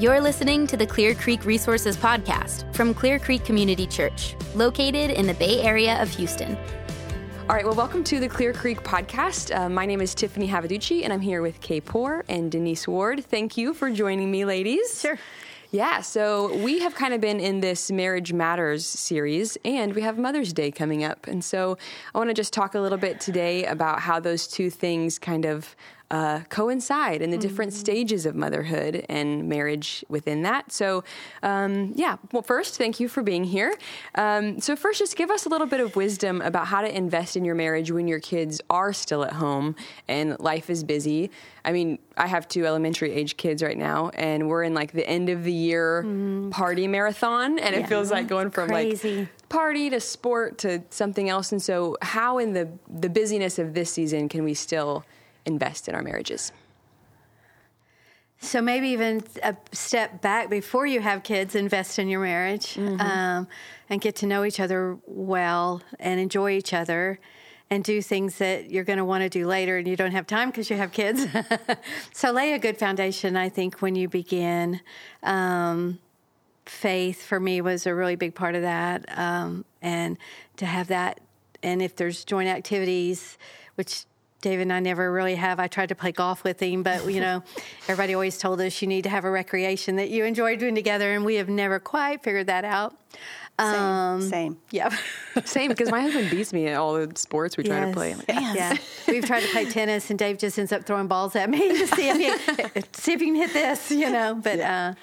[0.00, 5.26] You're listening to the Clear Creek Resources Podcast from Clear Creek Community Church, located in
[5.26, 6.56] the Bay Area of Houston.
[7.50, 9.54] All right, well, welcome to the Clear Creek podcast.
[9.54, 13.22] Uh, my name is Tiffany Ravedutti, and I'm here with Kay Poore and Denise Ward.
[13.26, 15.02] Thank you for joining me, ladies.
[15.02, 15.18] Sure.
[15.70, 20.16] Yeah, so we have kind of been in this Marriage Matters series, and we have
[20.16, 21.26] Mother's Day coming up.
[21.26, 21.76] And so
[22.14, 25.44] I want to just talk a little bit today about how those two things kind
[25.44, 25.76] of
[26.10, 27.80] uh, coincide in the different Mm-hmm.
[27.80, 30.72] stages of motherhood and marriage within that.
[30.72, 31.04] So,
[31.42, 33.76] um, yeah, well, first, thank you for being here.
[34.14, 37.36] Um, so, first, just give us a little bit of wisdom about how to invest
[37.36, 39.76] in your marriage when your kids are still at home
[40.08, 41.30] and life is busy.
[41.64, 45.06] I mean, I have two elementary age kids right now, and we're in like the
[45.08, 46.02] end of the year
[46.50, 49.18] party marathon, and it feels like going from Crazy.
[49.20, 51.52] like party to sport to something else.
[51.52, 55.04] And so, how in the the busyness of this season can we still
[55.46, 56.52] invest in our marriages?
[58.42, 63.46] So maybe even a step back before you have kids, invest in your marriage um,
[63.90, 67.20] and get to know each other well and enjoy each other
[67.68, 70.26] and do things that you're going to want to do later and you don't have
[70.26, 71.26] time because you have kids.
[72.12, 74.80] so lay a good foundation, I think, when you begin.
[75.22, 75.98] Um,
[76.64, 79.04] faith for me was a really big part of that.
[79.16, 80.16] Um, and
[80.56, 81.20] to have that,
[81.62, 83.38] and if there's joint activities,
[83.74, 84.04] which
[84.40, 85.60] David and I never really have.
[85.60, 87.42] I tried to play golf with him, but you know,
[87.88, 91.12] everybody always told us you need to have a recreation that you enjoy doing together,
[91.12, 92.96] and we have never quite figured that out.
[93.60, 94.22] Same.
[94.22, 94.58] same.
[94.70, 94.96] Yeah.
[95.44, 98.12] Same, because my husband beats me at all the sports we try to play.
[98.12, 101.08] I'm like, "Man." Yeah, we've tried to play tennis, and Dave just ends up throwing
[101.08, 104.34] balls at me to see if he see if you can hit this, you know.
[104.34, 104.94] But uh,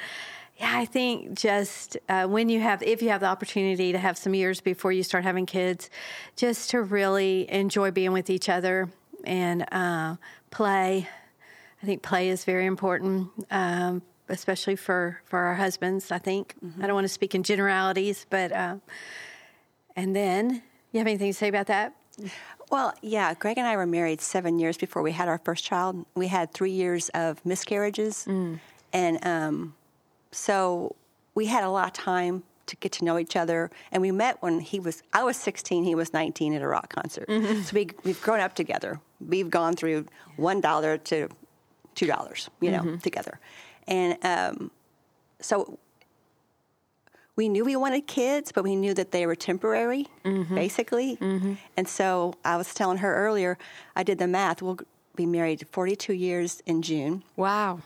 [0.57, 4.17] yeah, I think just uh, when you have, if you have the opportunity to have
[4.17, 5.89] some years before you start having kids,
[6.35, 8.89] just to really enjoy being with each other
[9.27, 10.15] and uh,
[10.49, 11.07] play.
[11.81, 13.29] I think play is very important.
[13.51, 16.55] Um, especially for, for our husbands, I think.
[16.81, 18.75] I don't want to speak in generalities, but, uh,
[19.95, 20.61] and then,
[20.91, 21.93] you have anything to say about that?
[22.69, 26.05] Well, yeah, Greg and I were married seven years before we had our first child.
[26.15, 28.27] We had three years of miscarriages.
[28.91, 29.75] And um,
[30.31, 30.95] so
[31.35, 33.71] we had a lot of time to get to know each other.
[33.91, 36.93] And we met when he was, I was 16, he was 19 at a rock
[36.93, 37.27] concert.
[37.27, 37.61] Mm-hmm.
[37.61, 38.99] So we, we've grown up together.
[39.19, 40.05] We've gone through
[40.37, 41.29] $1 to
[41.95, 42.97] $2, you know, mm-hmm.
[42.97, 43.39] together.
[43.87, 44.71] And um,
[45.39, 45.79] so
[47.35, 50.55] we knew we wanted kids, but we knew that they were temporary, mm-hmm.
[50.55, 51.17] basically.
[51.77, 53.57] And so I was telling her earlier,
[53.95, 54.61] I did the math.
[54.61, 54.79] We'll
[55.15, 57.79] be married 42 years in June, Wow.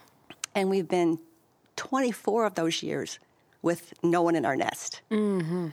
[0.56, 1.19] and we've been
[1.75, 3.19] 24 of those years
[3.62, 5.02] with no one in our nest.
[5.12, 5.68] Mm-hmm.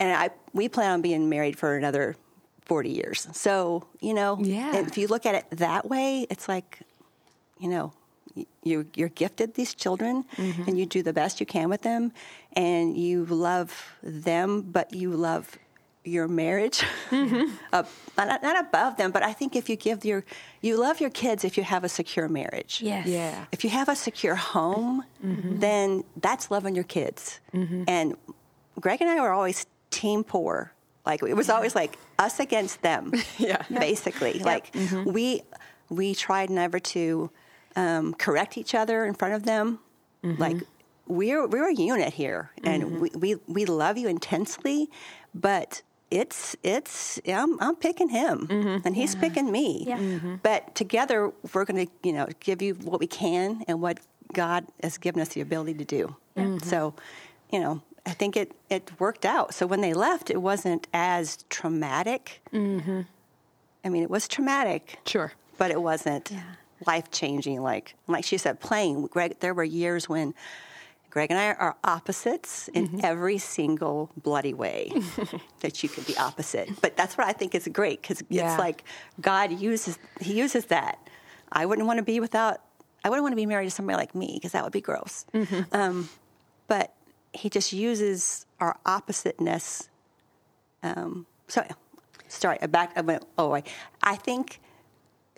[0.00, 2.16] And I, we plan on being married for another
[2.66, 3.26] 40 years.
[3.32, 4.76] So, you know, Yeah.
[4.76, 6.80] if you look at it that way, it's like,
[7.58, 7.92] you know,
[8.62, 12.12] you, you're gifted these children and you do the best you can with them
[12.52, 13.72] and you love
[14.02, 15.58] them, but you love
[16.04, 16.82] your marriage
[17.12, 17.82] uh,
[18.16, 20.24] not, not above them but i think if you give your
[20.62, 23.06] you love your kids if you have a secure marriage Yes.
[23.06, 23.44] Yeah.
[23.52, 25.58] if you have a secure home, mm-hmm.
[25.58, 27.40] then that's loving your kids.
[27.54, 27.84] Mm-hmm.
[27.88, 28.16] And
[28.80, 30.72] Greg and I were always team Poore.
[31.04, 33.12] Like it was always like us against them.
[33.38, 33.62] Yeah.
[33.70, 35.42] Basically, like we
[35.88, 37.30] we tried never to
[37.76, 39.78] um, correct each other in front of them.
[40.22, 40.56] Like
[41.06, 44.90] we're we're a unit here, and we, we we love you intensely,
[45.34, 45.82] but.
[46.10, 48.86] It's it's I'm, I'm picking him mm-hmm.
[48.86, 49.98] and he's picking me, Yeah.
[49.98, 50.36] Mm-hmm.
[50.42, 53.98] but together we're going to you know give you what we can and what
[54.32, 56.16] God has given us the ability to do.
[56.36, 56.58] Mm-hmm.
[56.66, 56.94] So,
[57.50, 59.52] you know, I think it it worked out.
[59.54, 62.40] So when they left, it wasn't as traumatic.
[62.52, 63.02] Mm-hmm.
[63.84, 65.32] I mean, it was traumatic, Sure.
[65.58, 66.32] but it wasn't
[66.86, 67.62] life changing.
[67.62, 69.06] Like like she said, playing.
[69.06, 70.34] Greg, there were years when.
[71.10, 74.92] Greg and I are opposites in every single bloody way
[75.60, 76.68] that you could be opposite.
[76.82, 78.50] But that's what I think is great because Yeah.
[78.50, 78.84] it's like
[79.20, 80.98] God uses He uses that.
[81.50, 82.60] I wouldn't want to be without.
[83.04, 85.24] I wouldn't want to be married to somebody like me because that would be gross.
[85.72, 86.08] Um,
[86.66, 86.92] but
[87.32, 89.88] He just uses our oppositeness.
[90.82, 91.64] Um, so,
[92.28, 92.92] sorry, back.
[92.96, 93.24] I went.
[93.38, 93.62] Oh, I,
[94.02, 94.60] I think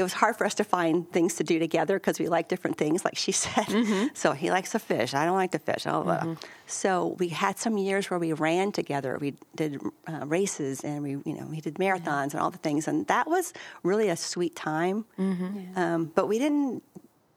[0.01, 2.79] it was hard for us to find things to do together because we like different
[2.79, 3.67] things, like she said.
[3.67, 4.07] Mm-hmm.
[4.15, 5.13] So he likes to fish.
[5.13, 5.85] I don't like to fish.
[5.85, 6.37] blah, blah, blah.
[6.67, 9.19] So we had some years where we ran together.
[9.21, 12.89] We did uh, races and we, you know, we did marathons and all the things,
[12.89, 13.53] and that was
[13.83, 15.05] really a sweet time.
[15.19, 15.79] Mm-hmm.
[15.79, 16.83] Um, but we didn't.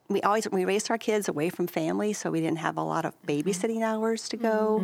[0.07, 3.03] We always we raised our kids away from family, so we didn't have a lot
[3.03, 3.49] of mm-hmm.
[3.49, 4.81] babysitting hours to go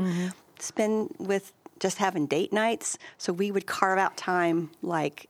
[0.59, 2.97] spend with just having date nights.
[3.17, 5.29] So we would carve out time like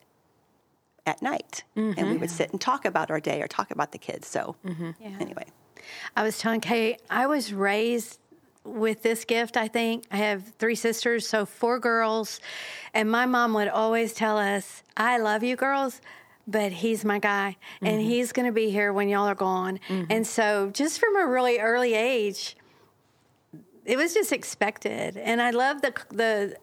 [1.06, 2.20] at night and we mm-hmm.
[2.20, 4.92] would sit and talk about our day or talk about the kids so mm-hmm.
[5.00, 5.46] yeah anyway
[6.16, 8.20] I was telling Kay, I was raised
[8.64, 10.06] with this gift, I think.
[10.12, 12.40] I have three sisters, so four girls.
[12.94, 16.02] And my mom would always tell us, I love you girls,
[16.48, 18.10] but he's my guy and Mm-hmm.
[18.10, 19.80] he's going to be here when y'all are gone.
[19.88, 20.12] Mm-hmm.
[20.12, 22.56] And so, just from a really early age,
[23.86, 25.18] it was just expected.
[25.18, 26.56] And I love the, the,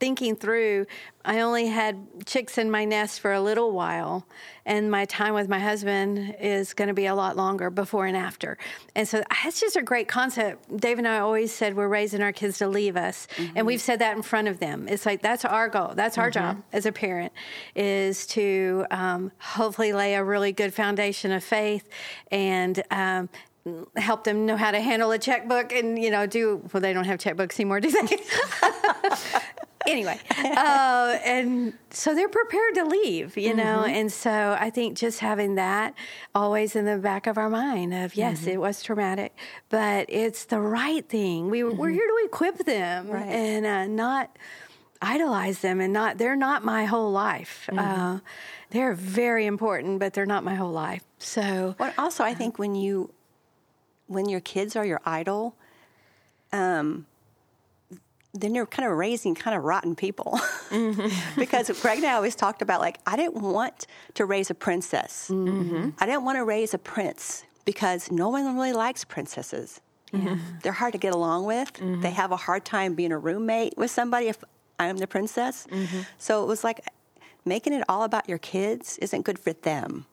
[0.00, 0.86] Thinking through,
[1.24, 4.26] I only had chicks in my nest for a little while,
[4.64, 8.16] and my time with my husband is going to be a lot longer before and
[8.16, 8.58] after.
[8.94, 10.76] And so that's just a great concept.
[10.76, 13.98] Dave and I always said we're raising our kids to leave us, and we've said
[13.98, 14.86] that in front of them.
[14.88, 15.92] It's like that's our goal.
[15.94, 17.32] That's our job as a parent
[17.74, 21.88] is to um, hopefully lay a really good foundation of faith
[22.30, 22.82] and.
[22.90, 23.28] Um,
[23.96, 27.04] help them know how to handle a checkbook and you know do well they don't
[27.04, 28.00] have checkbooks anymore do they
[29.86, 33.84] anyway uh, and so they're prepared to leave you know?
[33.84, 35.94] And so i think just having that
[36.34, 39.36] always in the back of our mind of yes it was traumatic
[39.68, 41.50] but it's the right thing.
[41.50, 43.28] We, we're here to equip them Right.
[43.28, 44.36] and uh, not
[45.00, 47.68] idolize them and not they're not my whole life.
[47.72, 48.18] Uh,
[48.70, 51.04] they're very important but they're not my whole life.
[51.18, 53.12] So Well, also, I think when you,
[54.06, 55.54] when your kids are your idol,
[56.52, 57.06] um,
[58.40, 60.38] then you're kind of raising kind of rotten people.
[60.70, 61.08] Mm-hmm.
[61.40, 65.28] because Greg and I always talked about like I didn't want to raise a princess.
[65.30, 65.90] Mm-hmm.
[65.98, 69.80] I didn't want to raise a prince because no one really likes princesses.
[70.12, 70.58] Mm-hmm.
[70.62, 71.72] They're hard to get along with.
[72.00, 74.42] They have a hard time being a roommate with somebody if
[74.78, 75.66] I'm the princess.
[76.18, 76.80] So it was like
[77.44, 80.06] making it all about your kids isn't good for them.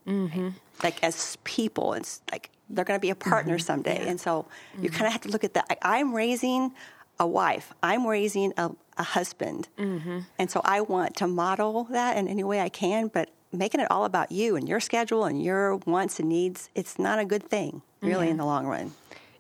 [0.83, 4.48] Like as people, it's like they're going to be a partner someday, and so
[4.81, 5.66] you kind of have to look at that.
[5.69, 6.74] I, I'm raising
[7.19, 7.73] a wife.
[7.81, 12.62] I'm raising a, a husband, and so I want to model that in any way
[12.62, 13.07] I can.
[13.07, 17.00] But making it all about you and your schedule and your wants and needs, it's
[17.00, 18.91] not a good thing, really, in the long run.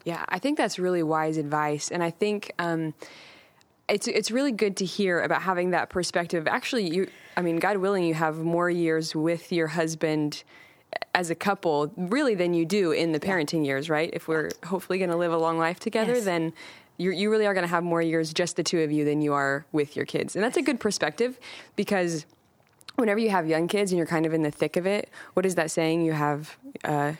[0.05, 2.93] Yeah, I think that's really wise advice, and I think um,
[3.89, 6.47] it's it's really good to hear about having that perspective.
[6.47, 10.43] Actually, you, I mean, God willing, you have more years with your husband
[11.13, 14.09] as a couple, really, than you do in the parenting years, right?
[14.13, 16.25] If we're hopefully going to live a long life together, Yes.
[16.25, 16.53] then.
[16.97, 19.21] You you really are going to have more years, just the two of you, than
[19.21, 20.35] you are with your kids.
[20.35, 21.39] And that's a good perspective
[21.75, 22.25] because
[22.95, 25.45] whenever you have young kids and you're kind of in the thick of it, what
[25.45, 26.05] is that saying?
[26.05, 27.13] You have uh,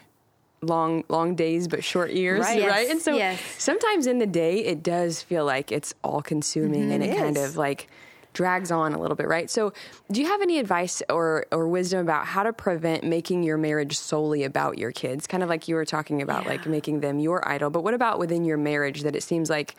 [0.62, 2.60] long long days but short years, Right.
[2.60, 2.90] Yes, right?
[2.90, 3.42] And so yes.
[3.58, 7.38] sometimes in the day it does feel like it's all consuming and it, It kind
[7.38, 7.88] of like
[8.36, 9.50] drags on a little bit, right?
[9.50, 9.74] So,
[10.12, 13.98] do you have any advice or or wisdom about how to prevent making your marriage
[13.98, 15.26] solely about your kids?
[15.26, 18.20] Kind of like you were talking about like making them your idol, but what about
[18.20, 19.76] within your marriage that it seems like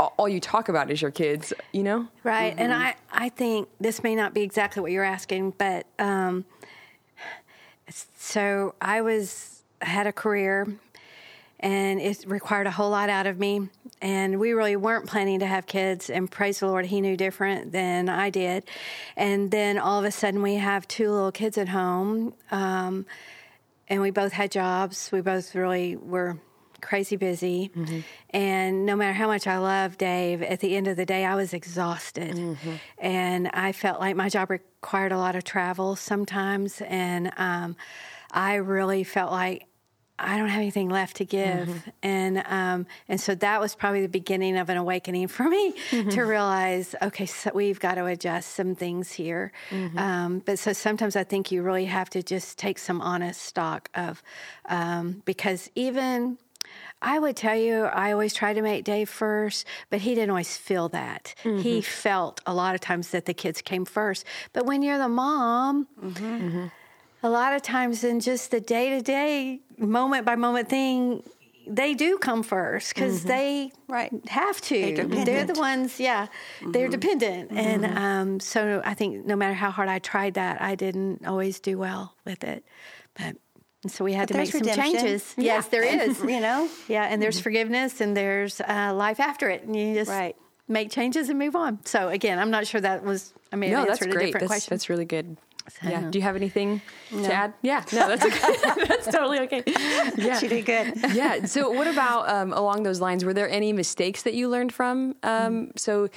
[0.00, 2.08] all you talk about is your kids, you know?
[2.24, 2.54] Right.
[2.56, 6.44] And I, I think this may not be exactly what you're asking, but um,
[8.16, 10.66] so I was I had a career
[11.62, 13.68] and it required a whole lot out of me.
[14.00, 16.10] And we really weren't planning to have kids.
[16.10, 18.64] And praise the Lord, He knew different than I did.
[19.16, 22.34] And then all of a sudden, we have two little kids at home.
[22.50, 23.06] Um,
[23.88, 25.10] and we both had jobs.
[25.12, 26.38] We both really were
[26.80, 27.70] crazy busy.
[28.30, 31.36] And no matter how much I love Dave, at the end of the day, I
[31.36, 32.56] was exhausted.
[32.98, 36.80] And I felt like my job required a lot of travel sometimes.
[36.80, 37.76] And um,
[38.32, 39.66] I really felt like
[40.22, 44.08] I don't have anything left to give, and um, and so that was probably the
[44.08, 48.74] beginning of an awakening for me to realize, okay, so we've got to adjust some
[48.74, 49.52] things here.
[49.98, 53.90] Um, but so sometimes I think you really have to just take some honest stock
[53.94, 54.22] of,
[54.68, 56.38] um, because even.
[57.04, 60.56] I would tell you, I always try to make Dave first, but he didn't always
[60.56, 61.34] feel that.
[61.42, 64.24] He felt a lot of times that the kids came first.
[64.52, 65.88] But when you're the mom,
[67.22, 71.22] a lot of times in just the day to day, moment by moment thing,
[71.66, 74.12] they do come first because they Right.
[74.28, 74.94] have to.
[74.94, 76.26] They're They're, the ones, yeah,
[76.72, 77.52] they're dependent.
[77.52, 81.60] And um, so I think no matter how hard I tried that, I didn't always
[81.60, 82.64] do well with it.
[83.14, 83.36] But
[83.86, 84.92] so we had to make some redemption.
[84.92, 85.34] changes.
[85.36, 85.44] Yeah.
[85.44, 86.20] Yes, there is.
[86.20, 86.68] You know?
[86.88, 89.62] Yeah, and there's forgiveness and there's uh, life after it.
[89.62, 90.34] And you just Right.
[90.66, 91.84] make changes and move on.
[91.84, 94.26] So again, I'm not sure that was, I mean, No, that's answered a great.
[94.26, 94.70] different That's, question.
[94.74, 95.36] that's really good.
[95.82, 96.10] Yeah.
[96.10, 97.54] Do you have anything to add?
[97.62, 97.84] Yeah.
[97.92, 98.84] No, that's okay.
[98.86, 99.62] that's totally okay.
[100.16, 100.38] Yeah.
[100.38, 100.94] She did good.
[101.14, 101.44] yeah.
[101.44, 103.24] So, what about um, along those lines?
[103.24, 105.14] Were there any mistakes that you learned from?
[105.22, 106.08] Um, so,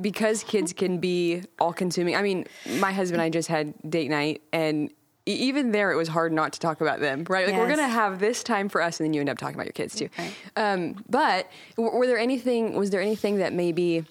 [0.00, 2.16] because kids can be all consuming.
[2.16, 2.46] I mean,
[2.78, 4.90] my husband and I just had date night, and
[5.24, 7.46] even there, it was hard not to talk about them, right?
[7.46, 9.54] Like, we're going to have this time for us, and then you end up talking
[9.54, 10.08] about your kids too.
[10.56, 14.04] Um, but w- were there anything, was there anything that maybe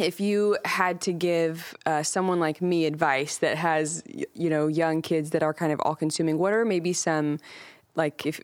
[0.00, 5.02] if you had to give uh, someone like me advice that has you know young
[5.02, 7.38] kids that are kind of all consuming what are maybe some
[7.94, 8.40] like if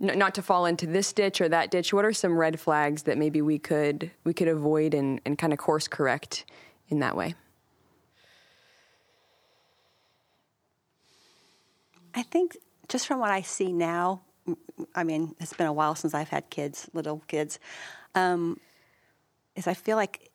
[0.00, 1.92] n- not to fall into this ditch or that ditch?
[1.92, 5.52] What are some red flags that maybe we could we could avoid and, and kind
[5.52, 6.44] of course correct
[6.88, 7.34] in that way?
[12.14, 12.56] I think
[12.88, 14.22] just from what I see now,
[14.96, 17.60] i mean, it's been a while since I've had kids, little kids,
[18.16, 18.58] um,
[19.56, 20.30] is I feel like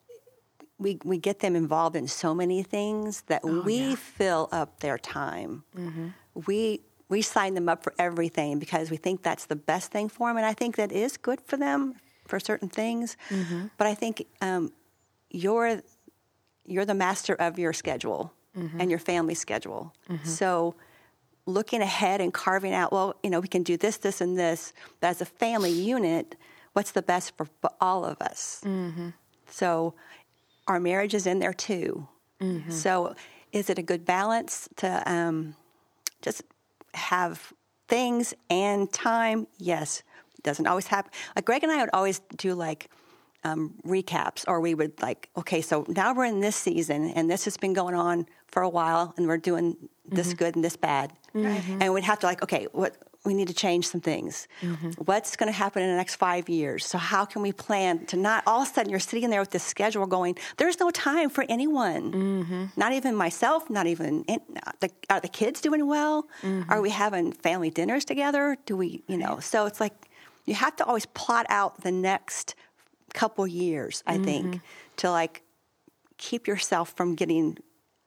[0.78, 4.98] we we get them involved in so many things that oh, we fill up their
[4.98, 5.64] time.
[5.76, 6.08] Mm-hmm.
[6.46, 10.28] We we sign them up for everything because we think that's the best thing for
[10.28, 11.94] them, and I think that is good for them
[12.26, 13.16] for certain things.
[13.30, 13.66] Mm-hmm.
[13.78, 14.72] But I think um,
[15.30, 15.82] you're
[16.64, 18.80] you're the master of your schedule mm-hmm.
[18.80, 19.94] and your family schedule.
[20.24, 20.74] So
[21.46, 24.72] looking ahead and carving out, well, you know, we can do this, this, and this.
[25.00, 26.34] But as a family unit,
[26.76, 27.46] what's the best for
[27.80, 28.60] all of us?
[29.48, 29.94] So
[30.68, 32.06] our marriage is in there too.
[32.70, 33.14] So
[33.50, 35.56] is it a good balance to um,
[36.20, 36.42] just
[36.92, 37.52] have
[37.88, 39.46] things and time?
[39.56, 40.02] Yes.
[40.36, 41.10] It doesn't always happen.
[41.34, 42.90] Like Greg and I would always do like
[43.42, 47.44] um, recaps, or we would like, okay, so now we're in this season, and this
[47.46, 49.76] has been going on for a while, and we're doing
[50.08, 50.36] this mm-hmm.
[50.36, 51.82] good and this bad, mm-hmm.
[51.82, 54.46] and we'd have to like, okay, what we need to change some things.
[54.62, 54.90] Mm-hmm.
[55.04, 56.86] What's going to happen in the next five years?
[56.86, 59.50] So how can we plan to not all of a sudden you're sitting there with
[59.50, 64.40] this schedule going, there's no time for anyone, not even myself, not even in,
[64.78, 66.28] the, are the kids doing well?
[66.68, 68.56] Are we having family dinners together?
[68.64, 69.40] Do we, you know?
[69.40, 70.08] So it's like
[70.44, 72.54] you have to always plot out the next
[73.12, 74.60] couple years, I think,
[74.98, 75.42] to like
[76.16, 77.58] keep yourself from getting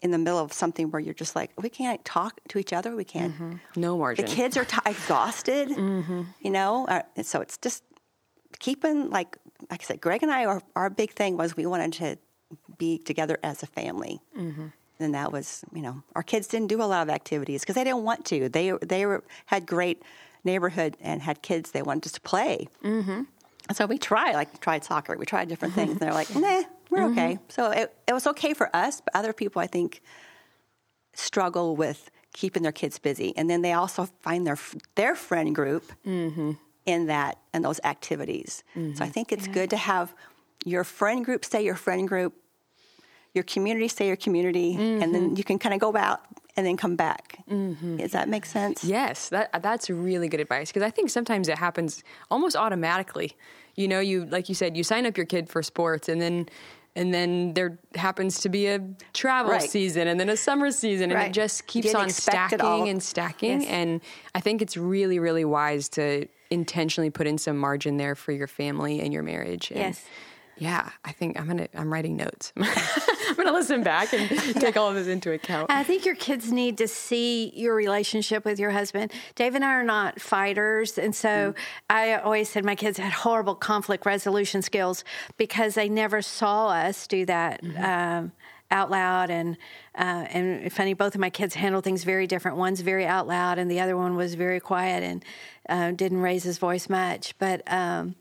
[0.02, 2.96] in the middle of something where you're just like, we can't talk to each other.
[2.96, 3.60] We can't.
[3.76, 4.26] No margin.
[4.26, 6.88] The kids are t- exhausted, you know.
[6.88, 7.84] Uh, so it's just
[8.60, 9.38] keeping like,
[9.70, 12.18] like I said, Greg and I, our, our big thing was we wanted to
[12.78, 14.22] be together as a family.
[15.02, 17.84] And that was, you know, our kids didn't do a lot of activities because they
[17.86, 18.50] didn't want to.
[18.50, 20.04] They they were had great
[20.44, 22.68] neighborhood and had kids they wanted us to play.
[22.84, 23.24] Mm-hmm.
[23.70, 26.64] And so we tried, like tried soccer, we tried different things, and they're like, nah,
[26.90, 27.20] we're mm-hmm.
[27.20, 27.40] okay.
[27.50, 30.02] So it, it was okay for us, but other people, I think,
[31.14, 34.58] struggle with keeping their kids busy, and then they also find their
[34.96, 36.52] their friend group mm-hmm.
[36.86, 38.64] in that and those activities.
[38.74, 39.06] So I mm-hmm.
[39.06, 40.14] think it's good to have
[40.66, 42.34] your friend group stay your friend group,
[43.34, 46.22] your community stay your community, and then you can kind of go out
[46.56, 47.38] and then come back.
[47.48, 48.84] Does that make sense?
[48.84, 53.36] Yes, that that's really good advice because I think sometimes it happens almost automatically.
[53.76, 56.50] You know, you like you said, you sign up your kid for sports, and then
[56.96, 58.82] and then there happens to be a
[59.14, 59.70] travel Right.
[59.70, 61.30] season, and then a summer season, and Right.
[61.30, 63.62] it just keeps on stacking and stacking.
[63.62, 63.70] Yes.
[63.70, 64.02] And
[64.36, 68.48] I think it's really, really wise to intentionally put in some margin there for your
[68.48, 69.70] family and your marriage.
[69.72, 70.04] And Yes.
[70.60, 71.68] Yeah, I think I'm gonna.
[71.74, 72.54] I'm writing notes.
[72.58, 75.72] I'm gonna listen back and take all of this into account.
[75.72, 79.12] I think your kids need to see your relationship with your husband.
[79.36, 80.98] Dave and I are not fighters.
[80.98, 81.54] And so
[81.90, 85.04] I always said my kids had horrible conflict resolution skills
[85.38, 87.62] because they never saw us do that.
[87.78, 88.32] Um,
[88.72, 89.58] out loud and
[89.96, 92.58] uh, and funny both of my kids handle things very different.
[92.58, 95.26] One's very out loud and the other one was very quiet and
[95.68, 97.38] uh, didn't raise his voice much.
[97.40, 98.16] But um,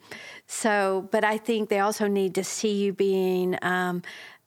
[0.48, 4.02] so but i think they also need to see you being um,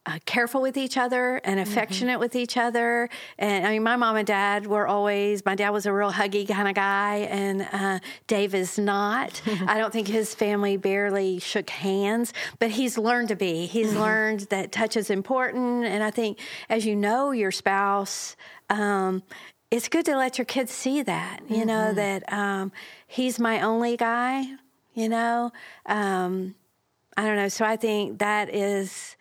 [0.06, 3.08] uh, careful with each other and affectionate with each other.
[3.38, 6.48] And I mean, my mom and dad were always, my dad was a real huggy
[6.48, 9.42] kind of guy, and uh, Dave is not.
[9.68, 13.68] I don't think his family barely shook hands, but he's learned to be.
[13.68, 15.86] He's learned that touch is important.
[15.86, 18.36] And I think as you know your spouse,
[18.70, 19.22] um,
[19.70, 22.72] it's good to let your kids see that, you know, that um,
[23.08, 24.46] he's my only guy,
[24.96, 25.52] you know.
[25.86, 26.56] Um,
[27.16, 27.50] I don't know.
[27.50, 29.16] So I think that is.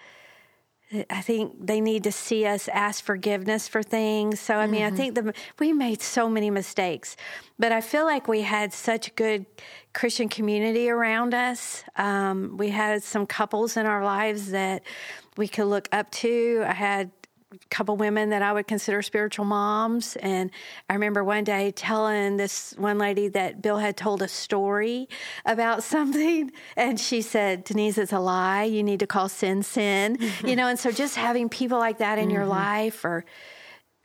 [1.09, 4.41] I think they need to see us ask forgiveness for things.
[4.41, 7.17] So I mean, I think the we made so many mistakes,
[7.61, 9.47] but I feel like we had such good
[9.93, 11.85] Christian community around us.
[11.95, 14.83] Um, we had some couples in our lives that
[15.37, 16.65] we could look up to.
[16.67, 17.13] I had
[17.71, 20.17] couple women that I would consider spiritual moms.
[20.17, 20.51] And
[20.89, 25.09] I remember one day telling this one lady that Bill had told a story
[25.45, 26.51] about something.
[26.77, 28.65] And she said, Denise, it's a lie.
[28.65, 30.19] You need to call sin sin.
[30.45, 32.51] you know, and so just having people like that in your mm-hmm.
[32.51, 33.25] life or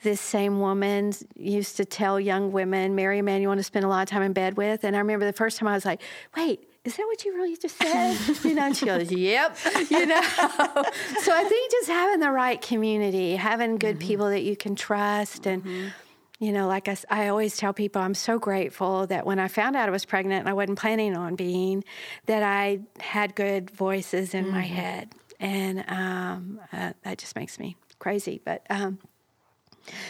[0.04, 3.86] this same woman used to tell young women, marry a man you want to spend
[3.86, 4.84] a lot of time in bed with.
[4.84, 6.02] And I remember the first time I was like,
[6.38, 8.16] wait, is that what you really just said?
[8.44, 9.58] you know, and she goes, yep,
[9.90, 10.22] you know.
[10.22, 15.48] so I think just having the right community, having good people that you can trust
[15.48, 15.92] and,
[16.40, 19.90] you know, like I always tell people, I'm so grateful that when I found out
[19.90, 21.84] I was pregnant and I wasn't planning on being,
[22.28, 25.12] that I had good voices in my head.
[25.40, 28.42] And um, uh, that just makes me crazy.
[28.46, 29.00] But um,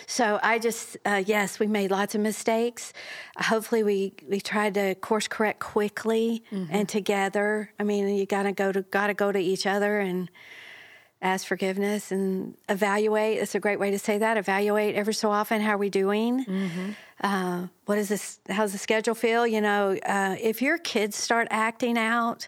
[0.08, 2.94] So I just, uh, yes, we made lots of mistakes.
[3.38, 7.72] Hopefully, we we tried to course correct quickly and together.
[7.80, 10.30] I mean, you gotta go to gotta go to each other and
[11.22, 13.40] ask forgiveness and evaluate.
[13.40, 14.38] It's a great way to say that.
[14.38, 15.62] Evaluate every so often.
[15.62, 16.46] How are we doing?
[17.22, 18.40] Uh, what is this?
[18.50, 19.48] How's the schedule feel?
[19.48, 22.48] You know, uh, if your kids start acting out,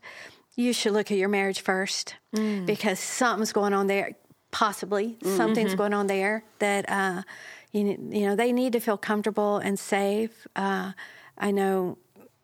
[0.56, 2.16] you should look at your marriage first
[2.66, 4.12] because something's going on there.
[4.58, 7.22] Possibly something's going on there that uh,
[7.72, 7.82] you
[8.18, 10.48] you know they need to feel comfortable and safe.
[10.56, 10.94] Uh,
[11.38, 11.98] I know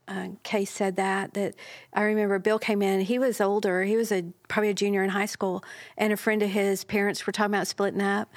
[0.08, 1.55] uh, Case said that that
[1.93, 3.01] I remember Bill came in.
[3.01, 3.84] He was older.
[3.84, 5.63] He was a probably a junior in high school,
[5.98, 8.27] and a friend of his parents were talking about splitting up,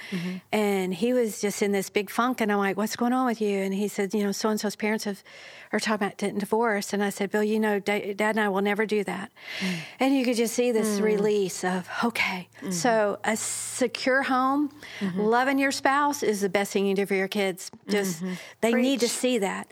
[0.51, 2.41] and he was just in this big funk.
[2.41, 4.59] And I'm like, "What's going on with you?" And he said, "You know, so and
[4.59, 5.21] so's parents have
[5.71, 8.49] are talking about getting divorced." And I said, "Bill, you know, Da- Dad and I
[8.49, 9.75] will never do that." Mm.
[9.99, 11.03] And you could just see this mm.
[11.03, 12.49] release of okay.
[12.57, 12.71] Mm-hmm.
[12.71, 14.69] So a secure home,
[14.99, 15.19] mm-hmm.
[15.19, 17.71] loving your spouse is the best thing you can do for your kids.
[17.87, 18.33] Just mm-hmm.
[18.61, 19.71] they need to see that.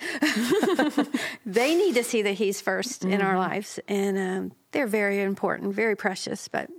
[1.45, 5.73] they need to see that he's 1st in our lives, and um, they're very important,
[5.73, 6.49] very precious.
[6.49, 6.69] But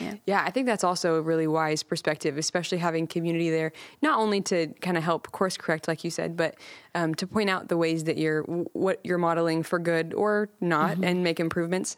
[0.00, 4.18] yeah, Yeah, I think that's also a really wise perspective, especially having community there, not
[4.18, 6.54] only to kind of help course correct, like you said, but
[6.94, 10.96] um, to point out the ways that you're, what you're modeling for good or not
[11.02, 11.94] and make improvements.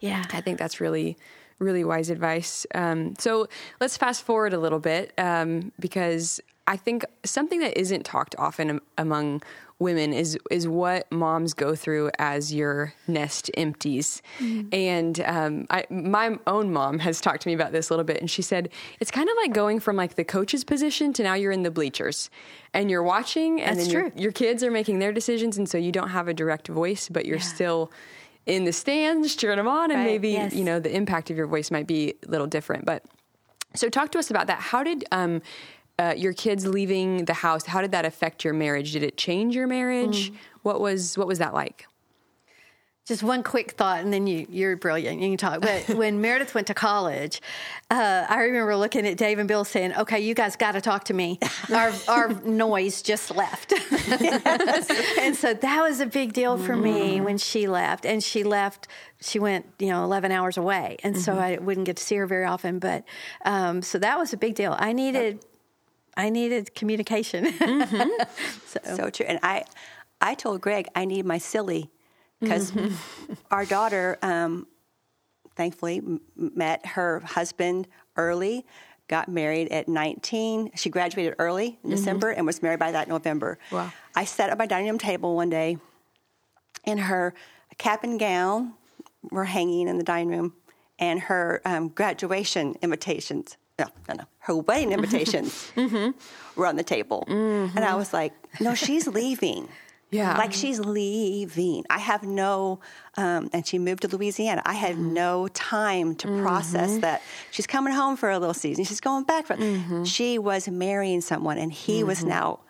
[0.00, 1.18] yeah, I think that's really,
[1.58, 2.66] really wise advice.
[2.74, 3.48] Um, so
[3.78, 8.80] let's fast forward a little bit um, because I think something that isn't talked often
[8.96, 9.42] among
[9.78, 14.22] women is is what moms go through as your nest empties.
[14.70, 18.20] And um, I, my own mom has talked to me about this a little bit,
[18.20, 18.68] and she said
[19.00, 21.70] it's kind of like going from like the coach's position to now you're in the
[21.70, 22.30] bleachers,
[22.72, 24.22] and you're watching, and That's then your, true.
[24.22, 27.26] your kids are making their decisions, and so you don't have a direct voice, but
[27.26, 27.90] you're still
[28.46, 30.54] in the stands cheering them on, and Right, maybe yes.
[30.54, 32.84] you know the impact of your voice might be a little different.
[32.84, 33.04] But
[33.74, 34.60] so talk to us about that.
[34.60, 35.42] How did um,
[36.02, 37.64] uh, your kids leaving the house?
[37.66, 38.92] How did that affect your marriage?
[38.92, 40.30] Did it change your marriage?
[40.30, 40.36] Mm.
[40.62, 41.86] What was what was that like?
[43.04, 45.20] Just one quick thought, and then you, you're brilliant.
[45.20, 45.60] You can talk.
[45.60, 47.42] But when Meredith went to college,
[47.90, 51.04] uh, I remember looking at Dave and Bill saying, "Okay, you guys got to talk
[51.04, 51.40] to me.
[51.72, 53.72] Our our noise just left."
[55.18, 58.06] and so that was a big deal for me when she left.
[58.06, 58.86] And she left.
[59.20, 62.26] She went, you know, 11 hours away, and so I wouldn't get to see her
[62.26, 62.78] very often.
[62.78, 63.04] But
[63.44, 64.76] um, so that was a big deal.
[64.78, 65.44] I needed.
[66.16, 67.52] I needed communication.
[68.96, 69.26] So true.
[69.28, 69.64] And I,
[70.20, 71.90] I told Greg I need my silly
[72.40, 72.72] because
[73.50, 74.66] our daughter, um,
[75.56, 78.64] thankfully, m- met her husband early,
[79.08, 80.70] got married at 19.
[80.74, 83.58] She graduated early in December and was married by that November.
[83.70, 83.92] Wow.
[84.14, 85.76] I sat at my dining room table one day,
[86.84, 87.34] and her
[87.78, 88.74] cap and gown
[89.30, 90.54] were hanging in the dining room,
[90.98, 93.56] and her um, graduation invitations.
[93.78, 94.24] No, no, no.
[94.38, 96.10] Her wedding invitations mm-hmm.
[96.58, 97.24] were on the table.
[97.28, 97.96] And I mm-hmm.
[97.96, 99.68] was like, no, she's leaving.
[100.10, 100.36] Yeah.
[100.36, 101.84] Like she's leaving.
[101.88, 102.80] I have no,
[103.16, 104.60] um, and she moved to Louisiana.
[104.66, 105.14] I had mm-hmm.
[105.14, 107.22] no time to process that.
[107.50, 108.84] She's coming home for a little season.
[108.84, 112.60] She's going back for, she was marrying someone and he was now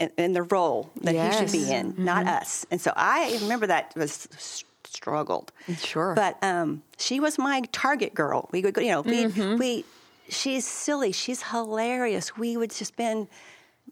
[0.00, 1.70] in, in the role that he should be Yes.
[1.70, 2.66] in, not us.
[2.70, 4.64] And so I remember that was
[4.94, 5.52] struggled.
[5.78, 6.14] Sure.
[6.14, 8.48] But um, she was my target girl.
[8.52, 9.56] We would go, you know, we, mm-hmm.
[9.56, 9.84] we,
[10.28, 11.12] she's silly.
[11.12, 12.36] She's hilarious.
[12.36, 13.28] We would just spend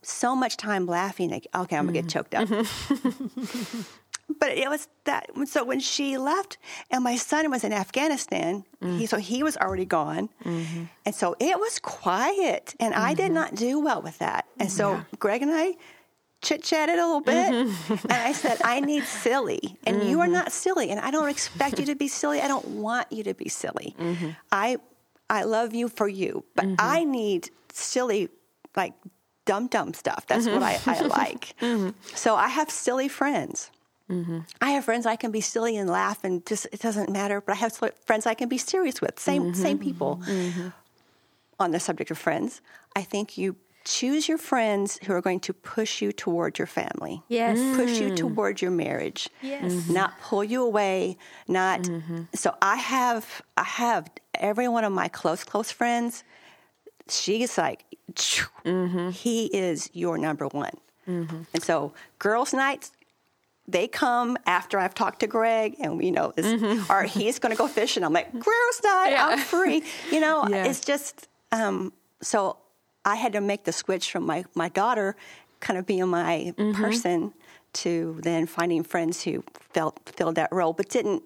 [0.02, 1.30] so much time laughing.
[1.30, 2.18] Like, okay, I'm gonna get mm-hmm.
[2.18, 2.48] choked up.
[2.48, 3.80] Mm-hmm.
[4.38, 5.30] but it was that.
[5.46, 6.58] So when she left,
[6.90, 9.08] and my son was in Afghanistan, he, mm.
[9.08, 13.80] so he was already gone, and so it was quiet, and I did not do
[13.80, 14.46] well with that.
[14.58, 15.74] And so Greg and I
[16.42, 17.92] chit chatted a little bit, mm-hmm.
[18.08, 20.34] and I said, "I need silly, and you are mm-hmm.
[20.34, 22.40] not silly, and I don't expect you to be silly.
[22.40, 23.94] I don't want you to be silly.
[23.98, 24.30] Mm-hmm.
[24.52, 24.78] I
[25.28, 28.28] I love you for you, but I need silly,
[28.76, 28.94] like
[29.44, 30.26] dumb dumb stuff.
[30.26, 31.54] That's what I, I like.
[32.14, 33.70] So I have silly friends.
[34.60, 37.40] I have friends I can be silly and laugh and just it doesn't matter.
[37.40, 39.18] But I have friends I can be serious with.
[39.18, 40.20] Same same people.
[41.58, 42.60] On the subject of friends,
[42.94, 47.22] I think you choose your friends who are going to push you toward your family.
[47.28, 47.56] Yes.
[47.76, 48.16] Push you mm.
[48.16, 49.30] toward your marriage.
[49.40, 49.72] Yes.
[49.72, 49.92] Mm-hmm.
[49.92, 51.16] Not pull you away.
[51.48, 52.22] Not mm-hmm.
[52.34, 56.24] so I have I have every one of my close close friends.
[57.08, 59.10] She's like, mm-hmm.
[59.10, 60.76] he is your number one.
[61.06, 62.90] And so girls' nights,
[63.68, 67.58] they come after I've talked to Greg, and you know, it's, or he's going to
[67.58, 68.02] go fishing.
[68.02, 69.82] I'm like, girls' night, I'm free.
[70.10, 70.64] You know, Yeah.
[70.64, 72.58] it's just um, so.
[73.06, 75.16] I had to make the switch from my my daughter,
[75.60, 76.72] kind of being my mm-hmm.
[76.72, 77.32] person,
[77.74, 81.22] to then finding friends who felt filled that role, but didn't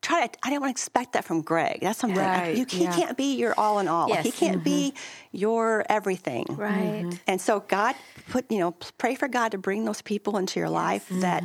[0.00, 0.38] try to.
[0.44, 1.80] I didn't want to expect that from Greg.
[1.82, 2.94] That's something Right, you, he yeah.
[2.94, 4.08] can't be your all in all.
[4.08, 5.36] Like, he can't be mm-hmm.
[5.36, 6.46] your everything.
[6.48, 7.02] Right.
[7.02, 7.16] Mm-hmm.
[7.26, 7.96] And so God
[8.30, 11.42] put, you know, pray for God to bring those people into your life that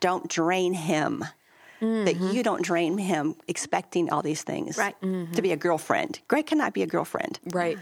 [0.00, 1.24] don't drain him.
[1.78, 4.96] That you don't drain him expecting all these things Right.
[5.02, 6.20] to be a girlfriend.
[6.26, 7.38] Greg cannot be a girlfriend.
[7.52, 7.78] Right.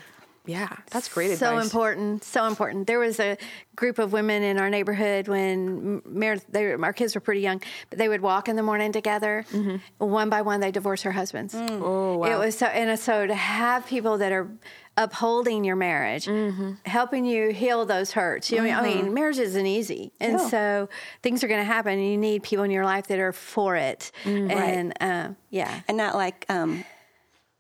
[0.47, 1.65] Yeah, that's great so advice.
[1.65, 2.87] important so important.
[2.87, 3.39] There was a
[3.77, 7.99] group of women in our neighborhood when Meredith, they, our kids were pretty young but
[7.99, 9.47] they would walk in the morning together.
[9.51, 10.07] Mm-hmm.
[10.07, 11.55] One by one they divorced her husbands.
[11.55, 11.81] Mm.
[11.83, 12.27] Oh, wow.
[12.27, 14.51] it was so and so to have people that are
[14.97, 16.73] upholding your marriage mm-hmm.
[16.85, 18.51] helping you heal those hurts.
[18.51, 19.15] You know, i mean mm-hmm.
[19.15, 20.13] marriage isn't easy.
[20.21, 20.49] And No.
[20.49, 20.89] so
[21.23, 23.77] things are going to happen and you need people in your life that are for
[23.77, 24.13] it.
[24.25, 24.53] Mm.
[24.53, 25.81] And uh, yeah.
[25.89, 26.85] And not like um,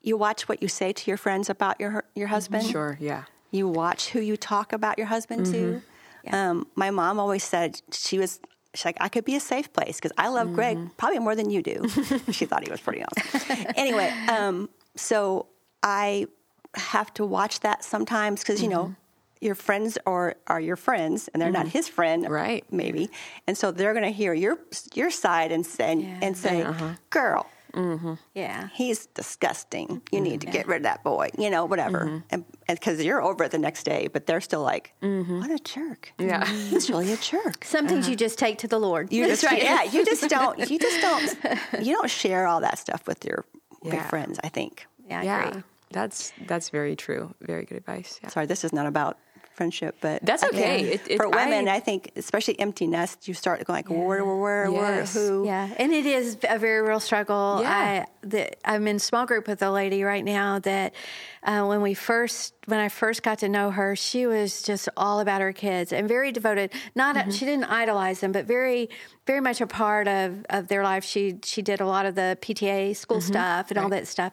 [0.04, 2.34] you watch what you say to your friends about your your mm-hmm.
[2.34, 2.66] husband.
[2.66, 2.96] Sure.
[3.00, 3.24] Yeah.
[3.50, 5.52] You watch who you talk about your husband to.
[5.52, 6.34] Mm-hmm.
[6.34, 8.40] Um, my mom always said she was.
[8.74, 10.88] She's like, I could be a safe place because I love Greg mm-hmm.
[10.96, 11.88] probably more than you do.
[12.32, 13.66] she thought he was pretty awesome.
[13.76, 15.46] anyway, um, so
[15.80, 16.26] I
[16.74, 18.96] have to watch that sometimes because you know
[19.40, 22.64] your friends are are your friends and they're not his friend, Right.
[22.70, 23.10] Maybe,
[23.46, 24.58] and so they're going to hear your
[24.92, 26.18] your side and say Yeah.
[26.20, 26.94] and say, uh-huh.
[27.10, 28.14] "Girl, Mm-hmm.
[28.34, 29.88] yeah he's disgusting.
[29.88, 30.22] You mm-hmm.
[30.24, 32.06] need to get rid of that boy, you know, whatever.
[32.06, 32.18] Mm-hmm.
[32.30, 36.12] And because you're over it the next day, but they're still like, what a jerk.
[36.18, 36.46] Yeah.
[36.70, 37.64] He's really a jerk.
[37.64, 38.18] some things you uh-huh.
[38.18, 39.62] just take to the lord You just, right.
[39.62, 43.44] yeah, you just don't, you just don't, you don't share all that stuff with your,
[43.82, 44.08] with Yeah.
[44.08, 44.86] friends, I think.
[45.08, 45.48] yeah, I yeah.
[45.48, 45.62] agree.
[45.90, 47.34] That's that's very true.
[47.40, 48.18] Very good advice.
[48.20, 48.28] Yeah.
[48.30, 49.16] Sorry, this is not about
[49.54, 50.84] friendship, but That's okay.
[50.84, 53.88] think It- it- for women, I- I, think, especially empty nest, you start going like,
[53.90, 55.14] where, where, where, where, Yes.
[55.14, 55.46] who?
[55.46, 57.58] Yeah, and it is a very real struggle.
[57.62, 58.04] Yeah.
[58.04, 60.94] I, the, I'm in small group with a lady right now that
[61.42, 65.20] uh, when we first, when I first got to know her, she was just all
[65.20, 66.72] about her kids and very devoted.
[66.94, 67.30] Not Mm-hmm.
[67.30, 68.88] she didn't idolize them, but very,
[69.26, 71.04] very much a part of, of their life.
[71.04, 73.26] She she did a lot of the PTA school Mm-hmm.
[73.32, 74.32] stuff and all that stuff,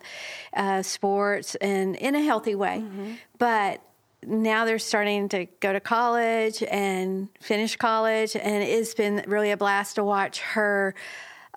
[0.55, 2.79] uh, sports, and in a healthy way.
[2.81, 3.11] Mm-hmm.
[3.37, 3.81] But
[4.25, 9.57] now they're starting to go to college and finish college and it's been really a
[9.57, 10.93] blast to watch her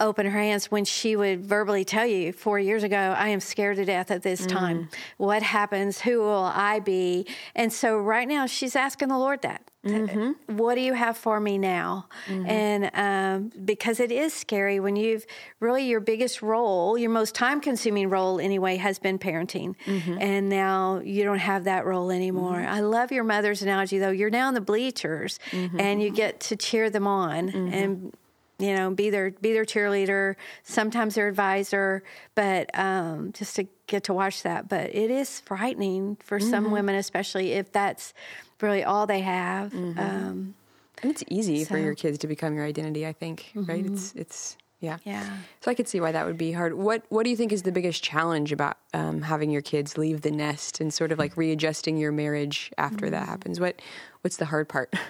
[0.01, 3.77] open her hands when she would verbally tell you four years ago i am scared
[3.77, 4.85] to death at this time.
[4.85, 4.95] Mm.
[5.19, 6.01] What happens?
[6.01, 7.27] Who will i be?
[7.55, 10.57] And so right now she's asking the lord that Mm-hmm.
[10.57, 12.07] what do you have for me now?
[12.27, 12.47] Mm-hmm.
[12.49, 15.27] And um, because it is scary when you've
[15.61, 19.75] really your biggest role your most time consuming role anyway has been parenting.
[19.87, 20.19] Mm-hmm.
[20.21, 22.61] And now you don't have that role anymore.
[22.61, 24.11] I love your mother's analogy though.
[24.11, 28.13] You're now in the bleachers and you get to cheer them on and
[28.59, 32.03] you know be their be their cheerleader sometimes their advisor.
[32.35, 36.95] But um, just to get to watch that but it is frightening for some women
[36.95, 38.15] especially if that's
[38.61, 40.55] really all they have um,
[41.03, 43.07] And it's easy for your kids to become your identity.
[43.07, 43.53] I think.
[43.55, 43.85] Right.
[43.85, 44.99] It's it's yeah.
[45.05, 46.75] yeah So I could see why that would be hard.
[46.75, 50.21] What What do you think is the biggest challenge about um, having your kids leave
[50.21, 53.61] the nest and sort of like readjusting your marriage after that happens?
[53.61, 53.81] What
[54.21, 54.95] What's the hard part?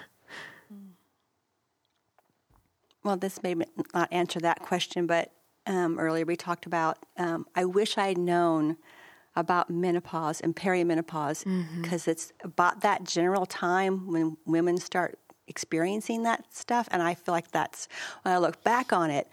[3.03, 5.31] Well, this may not answer that question, but
[5.67, 8.77] um, earlier we talked about um, I wish I had known
[9.35, 11.43] about menopause and perimenopause
[11.81, 16.87] because it's about that general time when women start experiencing that stuff.
[16.91, 17.87] And I feel like that's,
[18.23, 19.27] when I look back on it,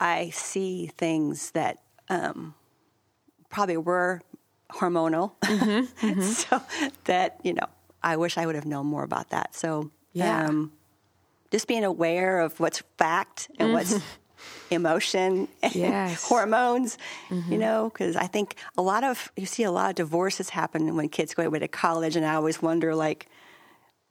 [0.00, 2.54] I see things that um,
[3.50, 4.20] probably were
[4.70, 5.32] hormonal.
[6.22, 6.62] so
[7.04, 7.66] that, you know,
[8.02, 9.54] I wish I would have known more about that.
[9.54, 10.48] So, Yeah.
[10.48, 10.72] um,
[11.50, 14.00] just being aware of what's fact and what's
[14.70, 16.24] emotion and Yes.
[16.28, 16.98] hormones,
[17.28, 17.58] you mm-hmm.
[17.58, 21.08] know, because I think a lot of, you see a lot of divorces happen when
[21.08, 22.16] kids go away to college.
[22.16, 23.28] And I always wonder, like,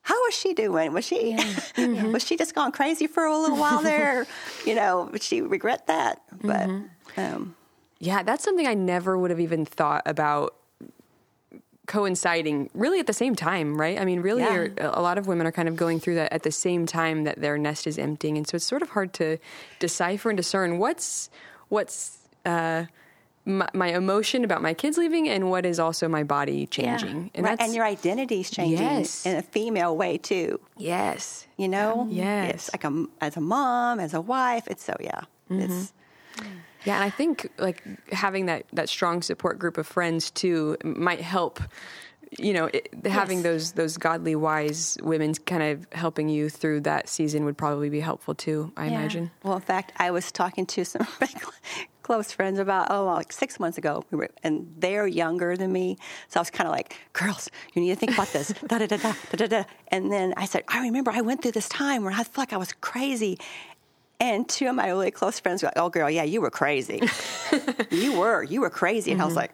[0.02, 0.94] how was she doing?
[0.94, 2.12] Was she mm-hmm.
[2.12, 4.26] was she just gone crazy for a little while there?
[4.66, 6.22] you know, would she regret that?
[6.42, 7.20] But mm-hmm.
[7.20, 7.56] um,
[8.00, 10.56] Yeah, that's something I never would have even thought about
[11.90, 14.00] coinciding really at the same time, right?
[14.00, 14.68] I mean, really, Yeah.
[14.80, 17.42] a lot of women are kind of going through that at the same time that
[17.42, 19.38] their nest is emptying, and so it's sort of hard to
[19.80, 21.30] decipher and discern what's
[21.68, 22.86] what's uh,
[23.46, 27.44] my, my emotion about my kids leaving and what is also my body changing, and
[27.44, 29.26] right, that's and your identity's changing Yes.
[29.26, 30.60] in a female way too.
[30.78, 32.54] yes, You know, Yes.
[32.54, 34.66] It's like a, as a mom, as a wife.
[34.68, 35.22] It's so yeah.
[35.50, 35.92] It's
[36.86, 41.22] Yeah, and I think like having that that strong support group of friends too might
[41.22, 41.60] help.
[42.38, 43.44] You know, it, having Yes.
[43.44, 48.00] those those godly, wise women kind of helping you through that season would probably be
[48.02, 48.72] helpful too.
[48.78, 48.92] I Yeah.
[49.00, 49.32] imagine.
[49.44, 51.28] Well, in fact, I was talking to some of my
[52.04, 55.72] close friends about oh, well, like six months ago, we were, and they're younger than
[55.72, 58.78] me, so I was kind of like, "Girls, you need to think about this." da,
[58.78, 59.64] da, da, da, da, da, da.
[59.88, 62.54] And then I said, "I remember I went through this time where I felt like
[62.54, 63.40] I was crazy."
[64.20, 67.02] And two of my really close friends were like, "Oh, girl, yeah, you were crazy.
[67.90, 69.48] you were, you were crazy." And I was mm-hmm.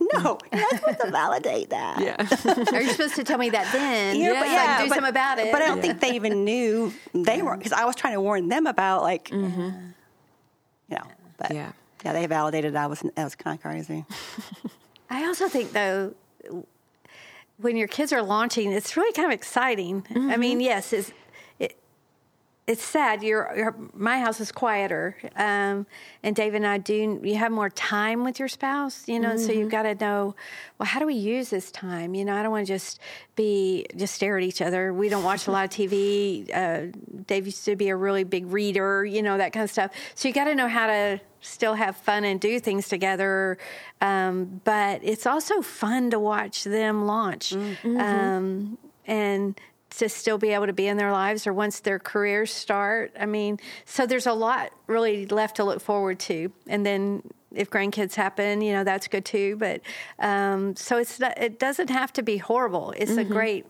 [0.00, 2.76] like, "No, you're not supposed to validate that." Yeah.
[2.76, 4.20] Are you supposed to tell me that then?
[4.20, 5.52] Yeah, so but I yeah, can do but- something about it.
[5.52, 8.48] But I don't think they even knew they were because I was trying to warn
[8.48, 9.70] them about like, mm-hmm.
[10.88, 11.06] you know.
[11.36, 11.72] But Yeah.
[12.04, 14.04] yeah, they validated I was I was kind of crazy.
[15.10, 16.14] I also think though,
[17.58, 20.06] when your kids are launching, it's really kind of exciting.
[20.10, 20.60] I mean, mm-hmm.
[20.60, 21.14] yes, it's it,
[22.66, 23.22] it's sad.
[23.22, 25.86] Your, your my house is quieter, um,
[26.24, 27.20] and Dave and I do.
[27.22, 30.34] You have more time with your spouse, you know, and so you've got to know.
[30.78, 32.14] Well, how do we use this time?
[32.16, 32.98] You know, I don't want to just
[33.36, 34.92] be just stare at each other.
[34.92, 36.50] We don't watch a lot of TV.
[36.56, 36.86] Uh,
[37.26, 39.90] Dave used to be a really big reader, you know, that kind of stuff.
[40.14, 43.58] So you got to know how to still have fun and do things together.
[44.00, 49.60] Um, but it's also fun to watch them launch um, and
[49.98, 53.12] to still be able to be in their lives or once their careers start.
[53.18, 56.52] I mean, so there's a lot really left to look forward to.
[56.66, 57.22] And then
[57.54, 59.56] if grandkids happen, you know, that's good too.
[59.56, 59.80] But
[60.18, 62.92] um, so it's not, it doesn't have to be horrible.
[62.96, 63.66] It's a great,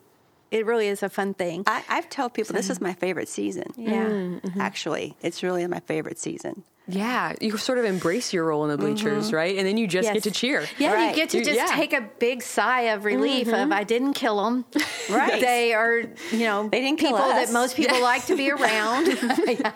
[0.51, 1.63] it really is a fun thing.
[1.67, 3.73] I, I've told people this is my favorite season.
[3.77, 4.39] yeah.
[4.59, 6.65] Actually, it's really my favorite season.
[6.89, 9.37] Yeah, you sort of embrace your role in the bleachers, mm-hmm.
[9.37, 9.57] right?
[9.59, 10.15] And then you just Yes.
[10.15, 10.67] get to cheer.
[10.79, 11.11] Yeah, Right.
[11.11, 11.77] you get to You- just yeah.
[11.77, 13.73] take a big sigh of relief of mm-hmm.
[13.73, 14.65] I didn't kill them.
[15.09, 15.41] Right.
[15.41, 16.01] They are,
[16.33, 19.07] you know, They didn't people that most people like to be around.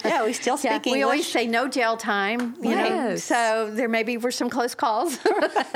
[0.05, 3.17] Yeah, we still Yeah, speak we always say no jail time, you know.
[3.17, 5.19] So there maybe were some close calls.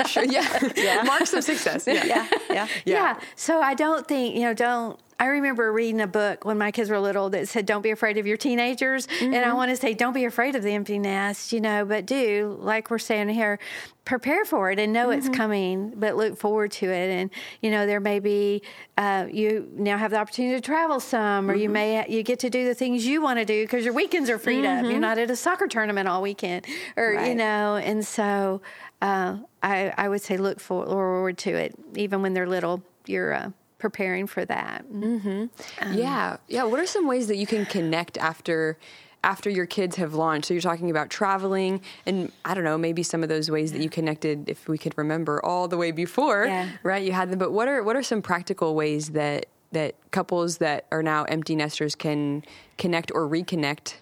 [0.07, 1.03] Sure, yeah.
[1.05, 1.85] Marks of success.
[1.87, 2.05] Yeah.
[2.05, 2.67] yeah, yeah.
[2.85, 3.19] yeah.
[3.35, 4.99] So I don't think, you know, don't.
[5.17, 8.17] I remember reading a book when my kids were little that said, "Don't be afraid
[8.17, 11.53] of your teenagers," and I want to say, "Don't be afraid of the empty nest,"
[11.53, 11.85] you know.
[11.85, 13.57] But do, like we're saying here,
[14.03, 17.09] prepare for it and know it's coming, but look forward to it.
[17.09, 17.29] And
[17.61, 18.61] you know, there may be
[18.97, 22.49] uh, you now have the opportunity to travel some, or you may you get to
[22.49, 24.83] do the things you want to do because your weekends are freed up.
[24.83, 26.65] You're not at a soccer tournament all weekend,
[26.97, 27.77] or you know.
[27.77, 28.61] And so,
[29.01, 32.83] uh, I I would say look forward to it, even when they're little.
[33.07, 34.85] You're uh, preparing for that.
[34.91, 35.45] Mm-hmm.
[35.81, 36.63] Um, yeah, yeah.
[36.63, 38.77] What are some ways that you can connect after
[39.23, 40.47] after your kids have launched?
[40.47, 43.81] So you're talking about traveling, and I don't know, maybe some of those ways that
[43.81, 46.69] you connected, if we could remember all the way before, Yeah.
[46.83, 47.03] right?
[47.03, 50.85] You had them, but what are what are some practical ways that that couples that
[50.91, 52.43] are now empty nesters can
[52.77, 53.95] connect or reconnect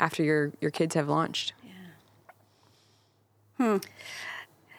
[0.00, 1.52] after your your kids have launched?
[3.58, 3.78] Hmm.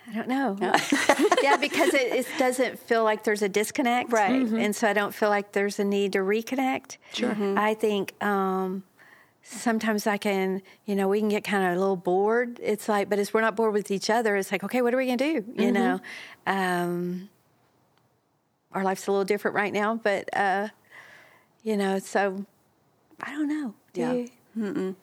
[0.09, 0.57] I don't know.
[1.43, 4.11] yeah, because it, it doesn't feel like there's a disconnect.
[4.11, 4.41] Right.
[4.41, 6.97] And so I don't feel like there's a need to reconnect.
[7.13, 7.35] Sure.
[7.57, 8.83] I think um,
[9.43, 12.59] sometimes I can, you know, we can get kind of a little bored.
[12.61, 14.97] It's like, but as we're not bored with each other, it's like, okay, what are
[14.97, 15.63] we going to do?
[15.63, 16.01] You know?
[16.47, 17.29] Um,
[18.71, 20.69] our life's a little different right now, but, uh,
[21.63, 22.45] you know, so
[23.21, 23.73] I don't know.
[23.93, 24.13] Do Yeah.
[24.55, 24.95] you?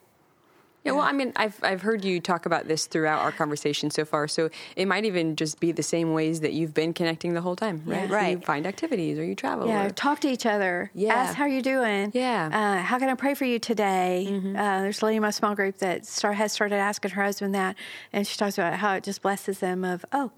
[0.87, 4.05] Yeah, well, I mean, I've I've heard you talk about this throughout our conversation so
[4.05, 4.27] far.
[4.27, 7.55] So it might even just be the same ways that you've been connecting the whole
[7.55, 8.01] time, right?
[8.03, 8.07] Yeah.
[8.07, 8.31] So Right.
[8.39, 9.67] You find activities or you travel.
[9.67, 10.89] Yeah, or- talk to each other.
[10.95, 11.13] Yeah.
[11.13, 12.11] Ask how you're doing.
[12.13, 12.49] Yeah.
[12.51, 14.27] Uh, how can I pray for you today?
[14.57, 17.53] Uh, there's a lady in my small group that start, has started asking her husband
[17.55, 17.75] that,
[18.13, 20.31] and she talks about how it just blesses them of, oh,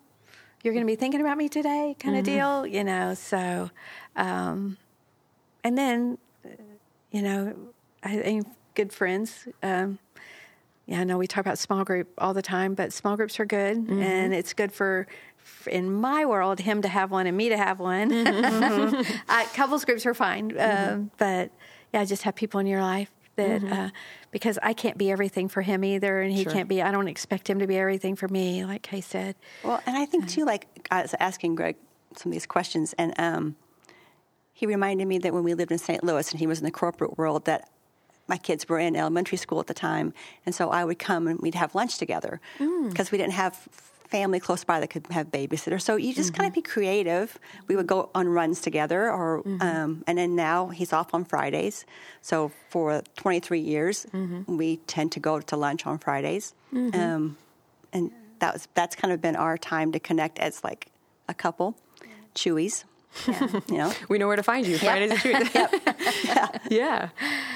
[0.63, 3.13] you're going to be thinking about me today, kind of deal, you know.
[3.13, 3.69] So,
[4.15, 4.77] um,
[5.63, 6.49] and then, uh,
[7.11, 7.55] you know,
[8.03, 9.47] I think good friends.
[9.63, 9.99] Um,
[10.89, 13.45] yeah, I know we talk about small group all the time, but small groups are
[13.45, 15.05] good, and it's good for,
[15.67, 18.11] in my world, him to have one and me to have one.
[19.29, 21.51] uh, couples groups are fine, um, but
[21.93, 23.89] yeah, just have people in your life that uh,
[24.31, 26.81] because I can't be everything for him either, and he can't be.
[26.81, 29.35] I don't expect him to be everything for me, like Kay said.
[29.63, 31.75] Well, and I think too, like I was asking Greg
[32.15, 33.55] some of these questions, and um,
[34.53, 36.03] he reminded me that when we lived in St.
[36.03, 37.69] Louis and he was in the corporate world, that
[38.29, 40.13] my kids were in elementary school at the time,
[40.45, 42.89] and so I would come and we'd have lunch together mm.
[42.89, 43.67] because we didn't have
[44.09, 45.81] family close by that could have babysitters.
[45.81, 46.61] So you just kind of mm-hmm.
[46.61, 47.37] be creative.
[47.67, 49.61] We would go on runs together, or mm-hmm.
[49.61, 51.85] um, and then now he's off on Fridays.
[52.21, 54.57] So for 23 years, mm-hmm.
[54.57, 56.53] we tend to go to lunch on Fridays,
[56.95, 57.37] um,
[57.93, 60.87] and that was that's kind of been our time to connect as like
[61.27, 61.75] a couple,
[62.35, 62.85] Chuy's.
[63.27, 64.77] you know, we know where to find you.
[64.77, 65.51] Fridays and Tuesdays.
[66.69, 67.09] yeah,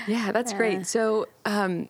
[0.07, 0.87] yeah, that's great.
[0.87, 1.89] So um,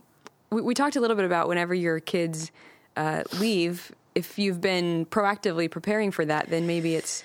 [0.49, 2.51] we, we talked a little bit about whenever your kids
[2.95, 3.91] uh, leave.
[4.15, 7.23] If you've been proactively preparing for that, then maybe it's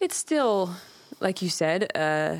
[0.00, 0.74] it's still,
[1.20, 2.36] like you said, uh,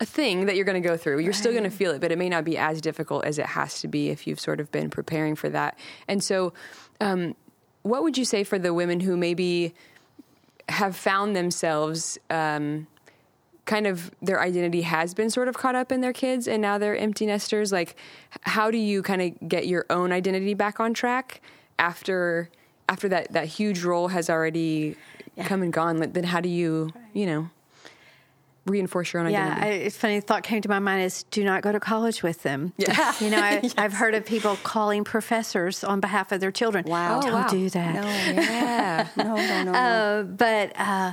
[0.00, 1.18] a thing that you're going to go through.
[1.20, 3.46] You're still going to feel it, but it may not be as difficult as it
[3.46, 5.78] has to be if you've sort of been preparing for that.
[6.06, 6.52] And so,
[7.00, 7.34] um,
[7.82, 9.74] what would you say for the women who maybe
[10.68, 12.86] have found themselves um,
[13.64, 16.78] kind of their identity has been sort of caught up in their kids and now
[16.78, 17.72] they're empty nesters.
[17.72, 17.96] Like
[18.42, 21.40] how do you kind of get your own identity back on track
[21.78, 22.50] after
[22.88, 24.96] after that that huge role has already
[25.44, 25.96] come and gone?
[25.96, 27.50] Then how do you you know
[28.66, 30.20] reinforce your own Yeah, identity I, it's funny.
[30.20, 32.72] The thought came to my mind is do not go to college with them.
[32.78, 33.14] Yeah.
[33.20, 36.84] you know, I, I've heard of people calling professors on behalf of their children.
[36.86, 37.20] Wow.
[37.20, 37.48] don't Oh, wow.
[37.48, 37.94] do that.
[37.94, 38.02] No,
[38.42, 39.72] yeah no, no, no.
[39.72, 39.78] no.
[39.78, 41.12] Uh, but uh,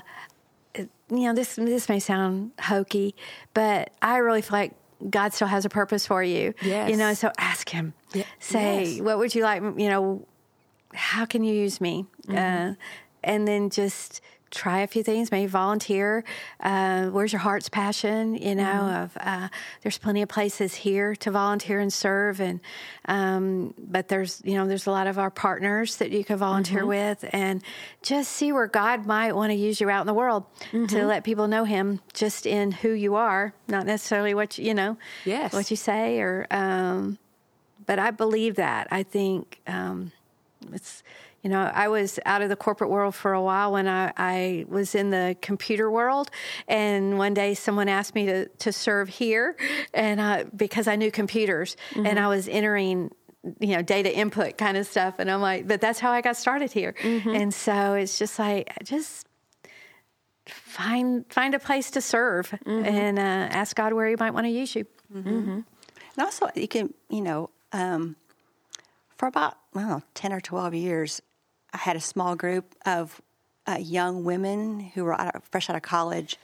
[0.75, 3.15] you know, this this may sound hokey,
[3.53, 4.73] but I really feel like
[5.09, 6.53] God still has a purpose for you.
[6.61, 6.89] Yes.
[6.89, 7.93] You know, so ask Him.
[8.13, 8.23] Yeah.
[8.39, 9.01] Say, Yes.
[9.01, 9.61] what would you like?
[9.61, 10.25] You know,
[10.93, 12.05] how can you use me?
[12.29, 12.73] Uh,
[13.23, 15.31] and then just try a few things.
[15.31, 16.23] Maybe volunteer.
[16.59, 18.35] Uh, where's your heart's passion?
[18.35, 18.63] You know,
[19.03, 19.47] of uh,
[19.81, 22.59] there's plenty of places here to volunteer and serve, and
[23.05, 26.85] um, but there's you know there's a lot of our partners that you can volunteer
[26.85, 27.63] with, and
[28.01, 31.23] just see where God might want to use you out in the world to let
[31.23, 35.53] people know Him just in who you are, not necessarily what you, you know, Yes.
[35.53, 36.45] what you say or.
[36.51, 37.17] Um,
[37.85, 38.87] but I believe that.
[38.91, 40.11] I think um,
[40.71, 41.03] it's,
[41.41, 44.65] you know, I was out of the corporate world for a while when I, I
[44.67, 46.29] was in the computer world.
[46.67, 49.55] And one day someone asked me to, to serve here
[49.93, 52.17] and I, because I knew computers and mm-hmm.
[52.17, 53.11] I was entering
[53.59, 56.37] you know data input kind of stuff and i'm like but that's how i got
[56.37, 56.93] started here.
[57.01, 57.29] Mm-hmm.
[57.29, 59.25] And so it's just like just
[60.45, 62.85] find find a place to serve mm-hmm.
[62.85, 64.85] and uh, ask god where he might want to use you.
[66.15, 68.15] And also, you can, you know, um,
[69.17, 71.21] for about, I don't know, 10 or 12 years,
[71.73, 73.21] I had a small group of
[73.67, 76.37] uh, young women who were out of, fresh out of college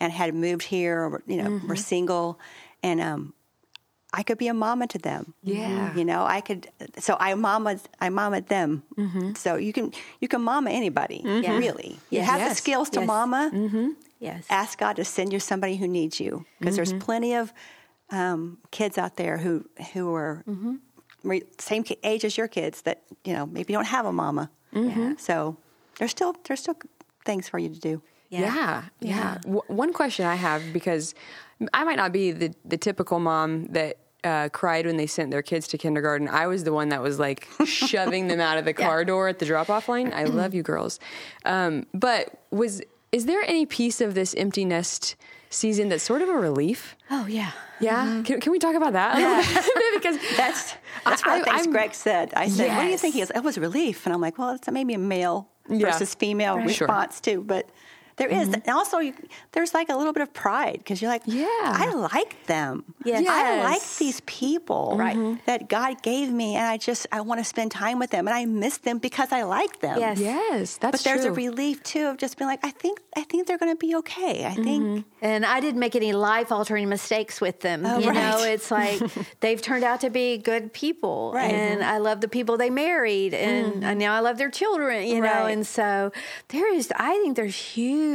[0.00, 2.38] and had moved here, or, you know, were single.
[2.82, 3.34] And um,
[4.12, 5.34] I could be a mama to them.
[5.42, 5.94] Yeah.
[5.94, 6.68] You know, I could,
[6.98, 8.82] so I mama, I mama them.
[9.36, 11.98] So you can, you can mama anybody, really.
[12.10, 12.26] You Yes.
[12.30, 13.06] have the skills to Yes.
[13.06, 13.50] mama
[14.18, 17.52] yes ask God to send you somebody who needs you because there's plenty of
[18.10, 20.44] um, kids out there who who are
[21.24, 24.50] re- same age as your kids that you know maybe don't have a mama.
[25.18, 25.56] So
[25.98, 26.76] there's still there's still
[27.24, 28.02] things for you to do.
[28.28, 29.38] Yeah, yeah.
[29.42, 31.14] W- one question I have because
[31.74, 35.42] I might not be the the typical mom that uh, cried when they sent their
[35.42, 36.28] kids to kindergarten.
[36.28, 39.38] I was the one that was like shoving them out of the car door at
[39.38, 40.12] the drop off line.
[40.14, 40.98] I love you girls,
[41.44, 42.80] um, but was
[43.10, 45.16] is there any piece of this empty nest
[45.52, 46.96] season that's sort of a relief?
[47.10, 48.22] oh yeah Yeah, mm-hmm.
[48.22, 49.14] can, can we talk about that?
[49.16, 49.64] bit?
[50.02, 52.32] because That's that's one of the I- things I'm- Greg said.
[52.34, 54.38] I said, "What do you think?" He goes, "It was a relief," and I'm like,
[54.38, 55.86] "Well, it's maybe a male Yeah.
[55.90, 56.70] versus female Right.
[56.70, 56.86] Sure.
[56.86, 57.66] response too, but."
[58.22, 58.48] There is.
[58.48, 58.54] Mm-hmm.
[58.54, 59.14] and also you,
[59.52, 61.46] there's like a little bit of pride because you're like, Yeah.
[61.48, 62.84] I like them.
[63.04, 63.26] Yes.
[63.28, 65.16] I like these people Right.
[65.16, 65.40] Mm-hmm.
[65.46, 68.34] that God gave me, and I just I want to spend time with them, and
[68.34, 69.98] I miss them because I like them.
[69.98, 70.18] Yes.
[70.18, 71.12] yes, that's true.
[71.12, 73.72] but there's a relief too of just being like, I think I think they're going
[73.72, 74.44] to be okay.
[74.44, 74.62] I mm-hmm.
[74.62, 77.84] think And I didn't make any life altering mistakes with them.
[77.84, 79.00] Oh, you know, it's like
[79.40, 81.32] they've turned out to be good people.
[81.34, 81.52] Right.
[81.52, 81.72] Mm-hmm.
[81.72, 83.34] And I love the people they married.
[83.34, 85.46] And, and now I love their children, you know.
[85.46, 86.12] And so
[86.48, 88.11] there is, I think there's huge,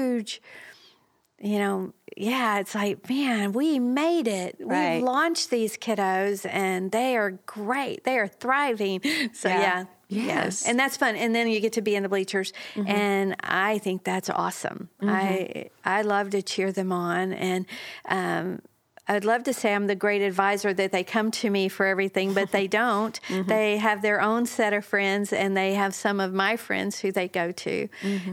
[1.40, 4.58] you know, yeah, it's like, man, we made it.
[4.60, 4.96] Right.
[4.96, 8.04] We've launched these kiddos and they are great.
[8.04, 9.02] They are thriving.
[9.34, 9.60] So, Yeah.
[9.60, 9.86] yeah.
[10.10, 10.66] Yes.
[10.66, 11.16] And that's fun.
[11.18, 12.54] And then you get to be in the bleachers.
[12.76, 12.90] Mm-hmm.
[12.90, 14.90] And I think that's awesome.
[15.02, 17.34] I I love to cheer them on.
[17.34, 17.66] And
[18.08, 18.62] um,
[19.10, 22.34] I'd love to say I'm the great advisor that they come to me for everything,
[22.34, 23.20] but they don't.
[23.30, 23.48] Mm-hmm.
[23.50, 27.12] They have their own set of friends, and they have some of my friends who
[27.12, 27.88] they go to,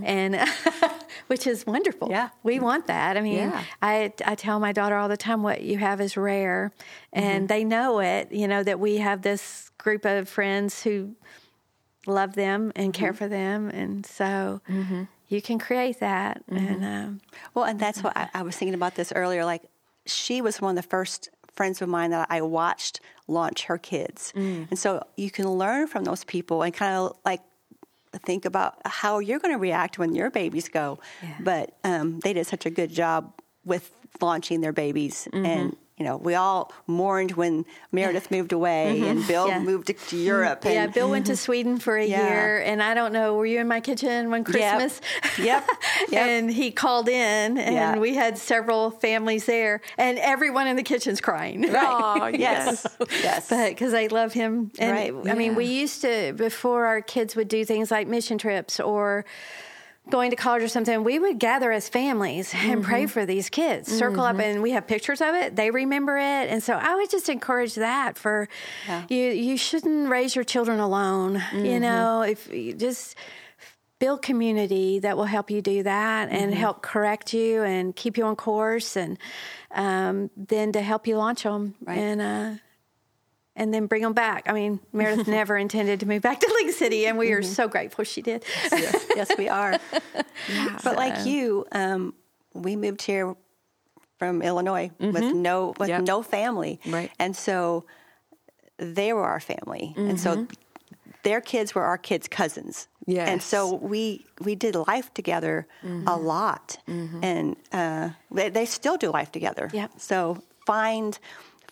[0.05, 0.41] and
[1.29, 2.09] which is wonderful.
[2.09, 2.15] Mm-hmm.
[2.15, 2.29] Yeah.
[2.43, 3.17] we want that.
[3.17, 3.63] I mean, Yeah.
[3.81, 6.73] I I tell my daughter all the time, what you have is rare,
[7.15, 7.21] Mm-hmm.
[7.27, 8.33] and they know it.
[8.33, 11.15] You know that we have this group of friends who
[12.07, 13.19] love them and care Mm-hmm.
[13.19, 14.61] for them, and so
[15.29, 16.43] you can create that.
[16.51, 16.67] Mm-hmm.
[16.67, 17.21] And um,
[17.55, 19.45] Well, and that's what I, I was thinking about this earlier.
[19.45, 19.63] Like,
[20.07, 24.33] she was one of the first friends of mine that I watched launch her kids,
[24.35, 27.41] and so you can learn from those people and kind of like
[28.27, 30.99] think about how you're going to react when your babies go.
[31.41, 33.33] But um, they did such a good job
[33.65, 33.91] with
[34.21, 35.77] launching their babies and.
[35.97, 39.05] You know, we all mourned when Meredith moved away mm-hmm.
[39.05, 39.61] and Bill Yeah.
[39.61, 40.65] moved to, to Europe.
[40.65, 42.27] yeah, Bill went to Sweden for a Yeah.
[42.29, 43.37] year, and I don't know.
[43.37, 45.01] Were you in my kitchen one Christmas?
[45.39, 45.65] Yep.
[46.09, 46.27] Yep.
[46.29, 47.97] and he called in, and Yeah.
[47.97, 51.65] we had several families there, and everyone in the kitchen's crying.
[51.75, 52.85] Aw, yes,
[53.23, 53.49] yes.
[53.49, 54.73] but because they love him.
[54.81, 58.37] And Right, I mean, we used to before our kids would do things like mission
[58.37, 59.25] trips or
[60.11, 62.91] going to college or something, we would gather as families and Mm-hmm.
[62.91, 63.91] pray for these kids.
[63.91, 65.57] Circle up, and we have pictures of it.
[65.57, 68.49] They remember it, and so I would just encourage that for
[68.87, 69.05] Yeah.
[69.09, 69.31] you.
[69.31, 71.37] You shouldn't raise your children alone.
[71.39, 71.65] Mm-hmm.
[71.65, 73.17] You know, if you just
[74.01, 76.61] build community that will help you do that and Mm-hmm.
[76.61, 79.17] help correct you and keep you on course and
[79.71, 81.97] um, then to help you launch them Right.
[81.99, 82.61] and uh,
[83.57, 84.45] and then bring them back.
[84.47, 87.53] I mean, Meredith never intended to move back to League City, and we are mm-hmm.
[87.53, 88.45] so grateful she did.
[88.71, 89.79] yes, yes, we are.
[90.83, 92.15] But like you, um,
[92.53, 93.35] we moved here
[94.19, 95.43] from Illinois with mm-hmm.
[95.43, 96.03] no with Yep.
[96.03, 97.11] no family, Right.
[97.19, 97.85] And so
[98.77, 100.53] they were our family, and so mm-hmm.
[101.23, 102.89] their kids were our kids' cousins.
[103.07, 105.67] And so we we did life together
[106.07, 109.71] a lot, and uh, they, they still do life together.
[109.73, 109.93] Yep.
[109.99, 111.19] So find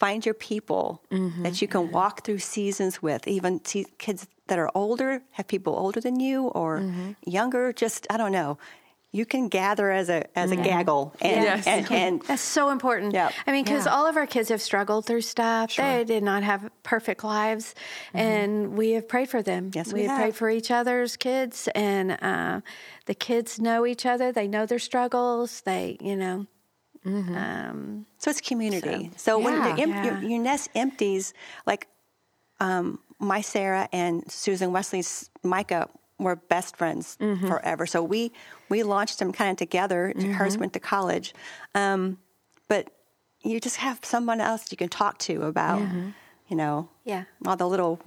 [0.04, 1.42] find your people Mm-hmm.
[1.44, 3.22] that you can walk through seasons with.
[3.36, 7.10] Even see kids that are older, have people older than you or Mm-hmm.
[7.38, 7.64] younger.
[7.84, 8.58] Just I don't know.
[9.14, 11.66] You can gather as a as a gaggle and Yes.
[11.66, 13.12] and, and That's so important.
[13.12, 13.30] Yep.
[13.46, 13.92] I mean, because Yeah.
[13.94, 15.76] all of our kids have struggled through stuff.
[15.76, 17.74] They did not have perfect lives,
[18.14, 19.62] and we have prayed for them.
[19.68, 19.78] Mm-hmm.
[19.78, 20.20] Yes, we, we have have.
[20.24, 22.60] prayed for each other's kids, and uh,
[23.04, 24.32] the kids know each other.
[24.32, 25.60] They know their struggles.
[25.68, 26.46] They, you know,
[27.04, 29.10] um, So it's community.
[29.16, 29.68] So, when Yeah.
[29.68, 30.04] your, em- Yeah.
[30.04, 31.34] your, your nest empties,
[31.66, 31.88] like
[32.60, 35.88] um, my Sarah and Susan Wesley's Micah
[36.18, 37.48] were best friends Mm-hmm.
[37.48, 37.86] forever.
[37.86, 38.30] So we
[38.68, 40.12] we launched them kind of together.
[40.38, 41.34] Hers went to college,
[41.74, 42.18] um,
[42.68, 42.90] but
[43.42, 45.80] you just have someone else you can talk to about,
[46.48, 47.08] you know, Mm-hmm.
[47.10, 47.24] Yeah.
[47.46, 47.98] all the little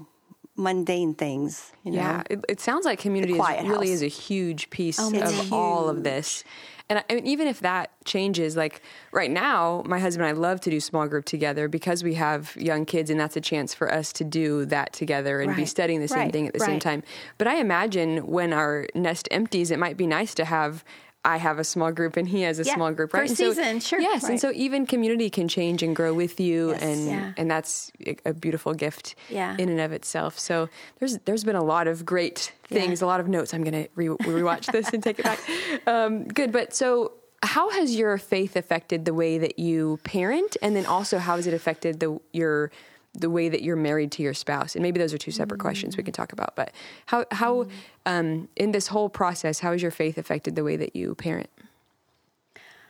[0.56, 1.72] mundane things.
[1.84, 5.08] You know, Yeah, it, it sounds like community is, really is a huge piece Oh,
[5.08, 6.44] of it's all of this.
[6.90, 8.82] And I, I mean, even if that changes, like
[9.12, 12.56] right now, my husband and I love to do small group together because we have
[12.56, 16.00] young kids, and that's a chance for us to do that together and be studying
[16.00, 16.32] the same Right.
[16.32, 17.04] thing at the same time.
[17.38, 20.84] But I imagine when our nest empties, it might be nice to have.
[21.26, 23.30] I have a small group and he has a Yeah, small group, for right?
[23.30, 24.00] so- season, sure.
[24.00, 26.82] Yes, and so even community can change and grow with you, Yes.
[26.84, 27.34] and Yeah.
[27.38, 27.92] and that's
[28.26, 29.56] a- beautiful gift Yeah.
[29.58, 30.38] in and of itself.
[30.40, 30.70] So
[31.00, 33.54] there's there's been a lot of great things, a lot of notes.
[33.54, 35.40] I'm going to re- rewatch this and take it back.
[35.88, 37.14] Um, good, but so
[37.44, 41.46] how has your faith affected the way that you parent, and then also how has
[41.48, 42.72] it affected the your
[43.16, 44.76] the way that you're married to your spouse?
[44.76, 46.56] And maybe those are two separate questions we can talk about.
[46.56, 46.72] But
[47.08, 47.68] how how
[48.06, 51.50] um, in this whole process, how has your faith affected the way that you parent?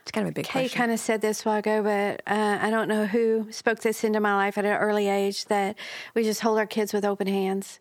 [0.02, 0.78] It's kind of a big Kay question.
[0.78, 4.20] kind of said this while ago, but uh, I don't know who spoke this into
[4.20, 5.76] my life at an early age that
[6.14, 7.80] we just hold our kids with open hands.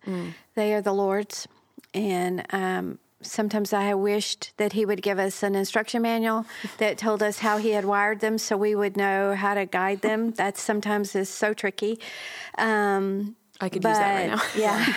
[0.56, 1.48] They are the Lord's.
[1.94, 6.46] And um, sometimes I have wished that He would give us an instruction manual
[6.78, 10.02] that told us how He had wired them so we would know how to guide
[10.02, 10.32] them.
[10.32, 12.00] That sometimes is so tricky.
[12.58, 14.42] Um, I could use that right now.
[14.56, 14.96] Yeah.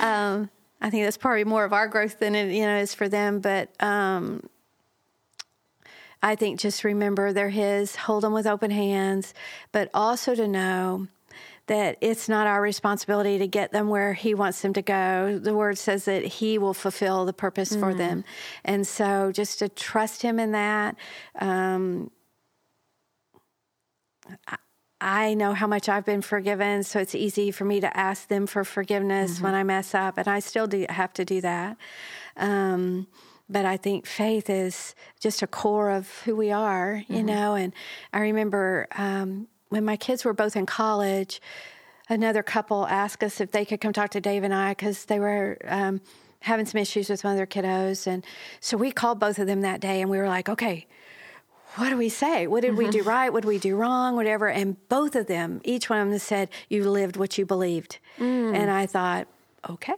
[0.02, 0.50] um,
[0.80, 3.40] I think that's probably more of our growth than it you know is for them.
[3.40, 4.48] But um,
[6.22, 9.34] I think just remember they're His, hold them with open hands,
[9.72, 11.08] but also to know
[11.68, 15.38] that it's not our responsibility to get them where He wants them to go.
[15.38, 18.24] The Word says that He will fulfill the purpose for them,
[18.64, 20.96] and so just to trust Him in that.
[21.38, 22.10] Um,
[25.00, 28.46] I know how much I've been forgiven, so it's easy for me to ask them
[28.46, 31.76] for forgiveness when I mess up, and I still do have to do that.
[32.36, 33.06] Um,
[33.48, 37.54] but I think faith is just a core of who we are, you know.
[37.54, 37.72] And
[38.12, 41.40] I remember um, when my kids were both in college,
[42.08, 45.18] another couple asked us if they could come talk to Dave and I because they
[45.18, 45.58] were.
[45.64, 46.00] Um,
[46.42, 48.24] having some issues with one of their kiddos and
[48.60, 50.86] so we called both of them that day and we were like okay
[51.76, 52.46] what do we say?
[52.46, 53.32] What did we do right?
[53.32, 54.16] What did we do wrong?
[54.16, 54.48] Whatever.
[54.48, 57.98] And both of them, each one of them said, You lived what you believed.
[58.54, 59.28] And I thought,
[59.68, 59.94] Okay.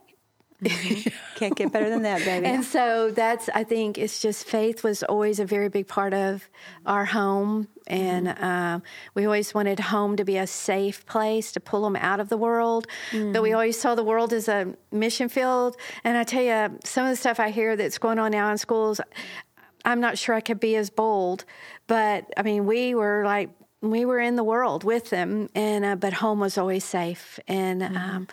[1.35, 2.47] can't get better than that, baby.
[2.47, 6.49] And so that's, I think, it's just faith was always a very big part of
[6.87, 7.69] our home.
[7.87, 8.83] And um,
[9.15, 12.37] we always wanted home to be a safe place to pull them out of the
[12.37, 12.87] world.
[13.33, 15.77] But we always saw the world as a mission field.
[16.05, 18.59] And I tell you, some of the stuff I hear that's going on now in
[18.59, 19.01] schools,
[19.85, 21.45] I'm not sure I could be as bold.
[21.87, 23.51] But I mean, we were like,
[23.83, 27.83] we were in the world with them, and uh, but home was always safe, and
[27.83, 28.29] um,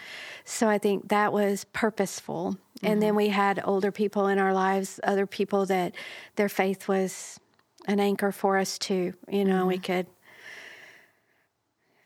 [0.50, 2.58] so I think that was purposeful.
[2.82, 5.94] And then we had older people in our lives, other people that
[6.38, 7.38] their faith was
[7.86, 9.14] an anchor for us too.
[9.28, 10.08] You know, we could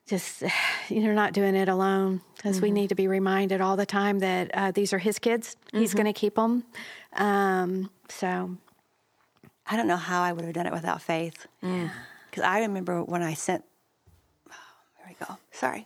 [0.07, 0.43] just
[0.89, 4.49] you're not doing it alone because we need to be reminded all the time that
[4.55, 5.55] uh, these are his kids.
[5.71, 6.63] He's going to keep them.
[7.13, 8.57] Um, so
[9.67, 11.45] I don't know how I would have done it without faith.
[11.61, 13.63] Because I remember when I sent,
[14.49, 14.55] oh,
[14.97, 15.85] here we go, sorry.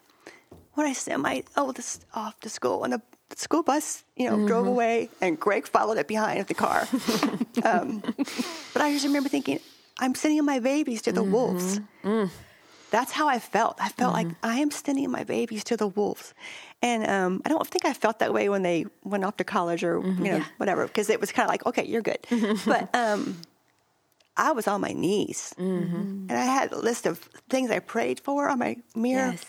[0.75, 3.01] When I sent my oldest off to school and the
[3.35, 4.73] school bus, you know, drove mm-hmm.
[4.73, 6.81] away and Greg followed it behind with the car.
[7.63, 8.03] um,
[8.73, 9.59] but I just remember thinking,
[9.99, 11.31] I'm sending my babies to the mm-hmm.
[11.31, 11.79] wolves.
[12.03, 12.29] Mm.
[12.91, 13.77] that's how I felt.
[13.79, 14.45] I felt like mm-hmm.
[14.45, 16.33] I am sending my babies to the wolves.
[16.81, 19.83] And um, I don't think I felt that way when they went off to college
[19.83, 22.19] or, you know, whatever, because it was kind of like, okay, you're good.
[22.65, 23.37] but um,
[24.37, 25.53] I was on my knees.
[26.29, 27.19] And I had a list of
[27.49, 29.31] things I prayed for on my mirror.
[29.31, 29.45] Yes.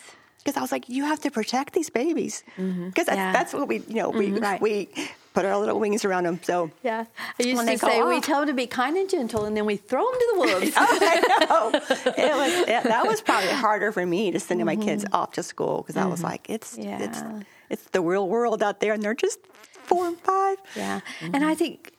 [0.47, 2.41] Because I was like, you have to protect these babies.
[2.57, 2.87] Mm-hmm.
[2.87, 3.33] Because that's, Yeah.
[3.33, 4.37] that's what we, you know, we, mm-hmm.
[4.37, 4.61] Right.
[4.61, 4.87] we
[5.33, 6.39] put our little wings around them.
[6.41, 7.03] So Yeah.
[7.37, 9.75] I used to say, we tell them to be kind and gentle, and then we
[9.75, 10.71] throw them to the wolves.
[10.77, 11.71] Oh, I know.
[11.73, 14.83] It was yeah, that was probably harder for me to send my mm-hmm.
[14.83, 17.01] kids off to school because I was like, it's Yeah.
[17.01, 17.21] it's
[17.69, 19.39] it's the real world out there, and they're just
[19.83, 20.59] four and five.
[20.77, 21.01] Yeah.
[21.33, 21.91] And I think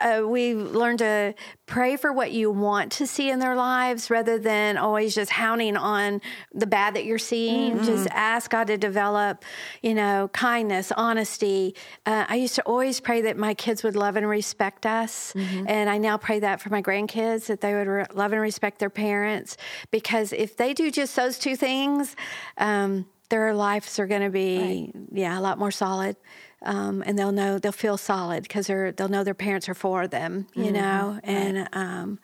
[0.00, 1.34] uh, we learn to
[1.66, 5.76] pray for what you want to see in their lives rather than always just hounding
[5.76, 6.20] on
[6.52, 7.76] the bad that you're seeing.
[7.84, 9.44] Just ask God to develop,
[9.82, 11.74] you know, kindness, honesty.
[12.04, 15.32] Uh, I used to always pray that my kids would love and respect us.
[15.68, 18.78] And I now pray that for my grandkids, that they would re- love and respect
[18.80, 19.56] their parents.
[19.90, 22.16] Because if they do just those two things,
[22.58, 26.16] um, their lives are going to be, yeah, a lot more solid
[26.62, 30.06] um, and they'll know they'll feel solid because they're they'll know their parents are for
[30.06, 31.20] them, you know.
[31.22, 32.18] And um,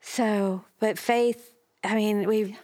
[0.00, 1.52] so, but faith,
[1.82, 2.56] I mean, we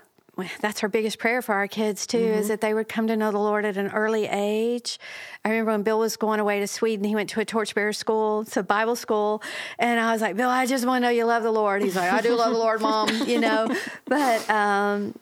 [0.60, 3.30] that's our biggest prayer for our kids too, is that they would come to know
[3.30, 4.98] the Lord at an early age.
[5.44, 8.42] I remember when Bill was going away to Sweden, he went to a torchbearer school,
[8.42, 9.42] it's a Bible school,
[9.78, 11.82] and I was like, Bill, I just want to know you love the Lord.
[11.82, 13.68] He's like, I do love the Lord, Mom, you know.
[14.06, 15.14] But um,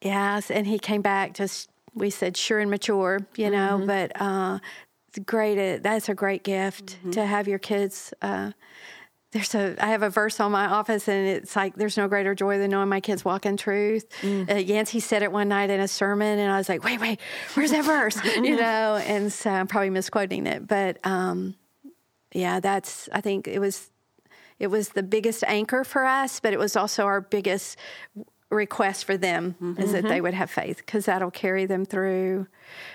[0.00, 4.58] Yes, and he came back just we said sure and mature, you know, but uh
[5.08, 8.52] it's great uh, that's a great gift to have your kids uh
[9.32, 12.34] there's a I have a verse on my office and it's like there's no greater
[12.34, 14.06] joy than knowing my kids walk in truth.
[14.50, 17.20] Uh, Yancey said it one night in a sermon and I was like, "Wait, wait,
[17.54, 21.56] where's that verse?" you know, and so I'm probably misquoting it, but um
[22.32, 23.90] yeah, that's I think it was
[24.58, 27.76] it was the biggest anchor for us, but it was also our biggest
[28.50, 29.80] request for them mm-hmm.
[29.80, 30.22] is that they mm-hmm.
[30.24, 32.46] would have faith because that'll carry them through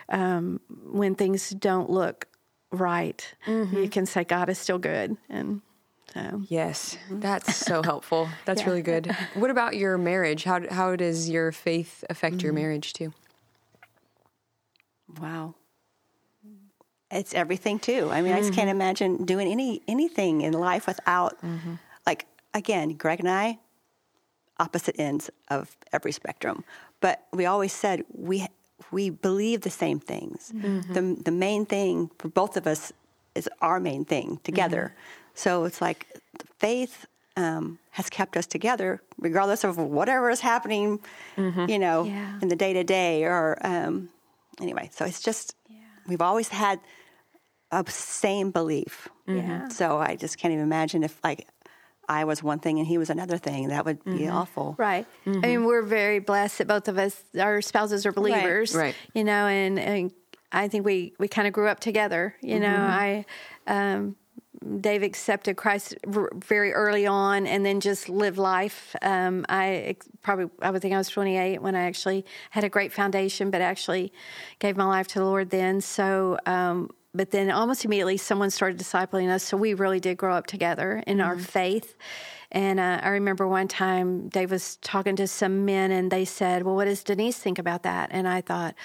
[0.09, 0.59] um,
[0.91, 2.27] when things don't look
[2.71, 3.33] right.
[3.45, 3.77] Mm-hmm.
[3.77, 5.61] You can say God is still good, and
[6.13, 8.29] so Yes, that's so helpful.
[8.45, 9.15] That's really good.
[9.33, 10.43] What about your marriage?
[10.43, 13.13] How how does your faith affect your marriage too?
[15.19, 15.55] Wow.
[17.09, 18.09] It's everything too.
[18.11, 21.37] I mean, I just can't imagine doing any anything in life without,
[22.07, 23.59] like, again, Greg and I,
[24.59, 26.63] opposite ends of every spectrum,
[27.01, 28.47] but we always said we
[28.91, 30.51] we believe the same things.
[30.93, 32.91] The the main thing for both of us
[33.35, 34.93] is our main thing together.
[35.33, 36.05] So it's like
[36.59, 40.99] faith um, has kept us together, regardless of whatever is happening,
[41.37, 42.39] you know, Yeah.
[42.41, 43.23] in the day to day.
[43.23, 44.09] Or um,
[44.61, 45.55] anyway, so it's just
[46.07, 46.79] we've always had
[47.71, 49.09] a same belief.
[49.25, 49.67] Yeah.
[49.69, 51.47] So I just can't even imagine if like
[52.07, 53.69] I was one thing and he was another thing.
[53.69, 54.75] That would be awful.
[54.77, 55.05] Right.
[55.25, 58.75] I mean, we're very blessed that both of us, our spouses are believers.
[58.75, 58.95] Right.
[59.13, 60.11] You know, and, and
[60.51, 62.35] I think we, we kind of grew up together.
[62.41, 63.25] You know, I,
[63.67, 64.15] um,
[64.79, 68.95] Dave accepted Christ r- very early on and then just lived life.
[69.01, 72.93] Um, I probably, I would think I was 28 when I actually had a great
[72.93, 74.13] foundation, but actually
[74.59, 75.81] gave my life to the Lord then.
[75.81, 79.43] So, um, but then almost immediately someone started discipling us.
[79.43, 81.95] So we really did grow up together in our faith.
[82.51, 86.61] And uh, I remember one time Dave was talking to some men and they said,
[86.61, 88.09] Well, what does Denise think about that?
[88.11, 88.75] And I thought,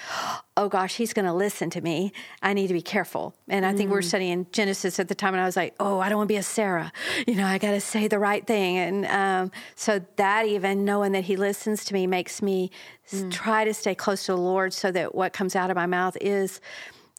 [0.57, 2.11] Oh gosh, he's going to listen to me.
[2.41, 3.35] I need to be careful.
[3.47, 5.99] And I think we were studying Genesis at the time and I was like, Oh,
[5.99, 6.91] I don't want to be a Sarah.
[7.27, 8.77] You know, I got to say the right thing.
[8.77, 12.71] And um, so that even knowing that he listens to me makes me
[13.11, 15.85] s- try to stay close to the Lord so that what comes out of my
[15.85, 16.59] mouth is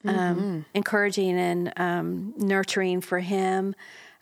[0.05, 3.75] um, encouraging and um, nurturing for him.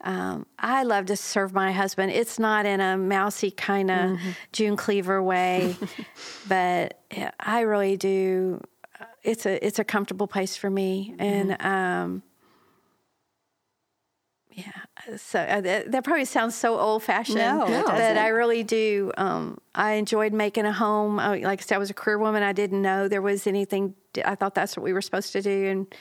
[0.03, 2.13] Um, I love to serve my husband.
[2.13, 4.19] It's not in a mousy kind of
[4.53, 5.77] June Cleaver way,
[6.49, 7.01] but
[7.41, 8.61] I really do.
[9.25, 12.23] It's a it's a comfortable place for me, and um.
[15.17, 18.19] So uh, that, that probably sounds so old fashioned, No, but.
[18.19, 19.11] I really do.
[19.17, 21.19] Um, I enjoyed making a home.
[21.19, 22.43] I, like I said, I was a career woman.
[22.43, 23.95] I didn't know there was anything.
[24.25, 25.95] I thought that's what we were supposed to do, and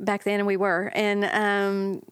[0.00, 0.90] back then we were.
[0.94, 2.02] And um,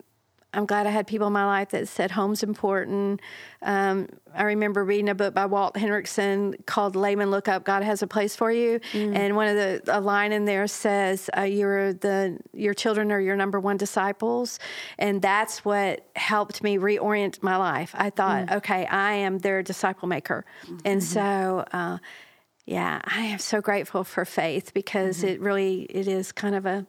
[0.54, 3.20] I'm glad I had people in my life that said home's important.
[3.62, 8.02] Um, I remember reading a book by Walt Henrichsen called "Layman Look Up." God has
[8.02, 8.80] a place for you,
[9.14, 13.20] and one of the a line in there says, uh, "You're the your children are
[13.20, 14.58] your number one disciples,"
[14.98, 17.94] and that's what helped me reorient my life.
[17.94, 20.44] I thought, okay, I am their disciple maker,
[20.84, 21.64] and so.
[21.72, 21.98] Uh,
[22.66, 26.86] yeah, I am so grateful for faith because it really it is kind of a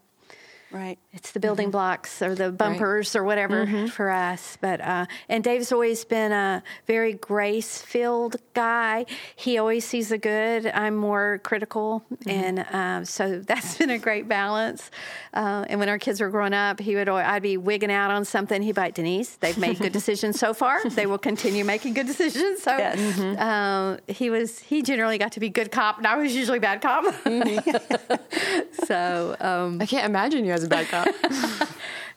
[0.75, 0.99] Right.
[1.13, 4.57] It's the building blocks or the bumpers or whatever for us.
[4.59, 9.05] But uh, and Dave's always been a very grace filled guy.
[9.37, 10.67] He always sees the good.
[10.67, 14.91] I'm more critical, and uh, so that's been a great balance.
[15.33, 18.25] Uh, and when our kids were growing up, he would I'd be wigging out on
[18.25, 18.61] something.
[18.61, 20.81] He'd be like, Denise, they've made good decisions so far.
[20.95, 22.61] They will continue making good decisions.
[22.63, 23.39] So Yes.
[23.39, 26.81] um, he was he generally got to be good cop, and I was usually bad
[26.81, 27.05] cop.
[28.85, 29.35] so.
[29.39, 31.07] Um, I can't imagine you as bad cop.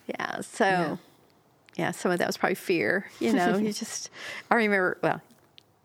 [0.07, 0.41] yeah.
[0.41, 0.97] So,
[1.75, 1.91] yeah.
[1.91, 3.09] some of that was probably fear.
[3.19, 4.09] You know, you just,
[4.49, 5.21] I remember, well,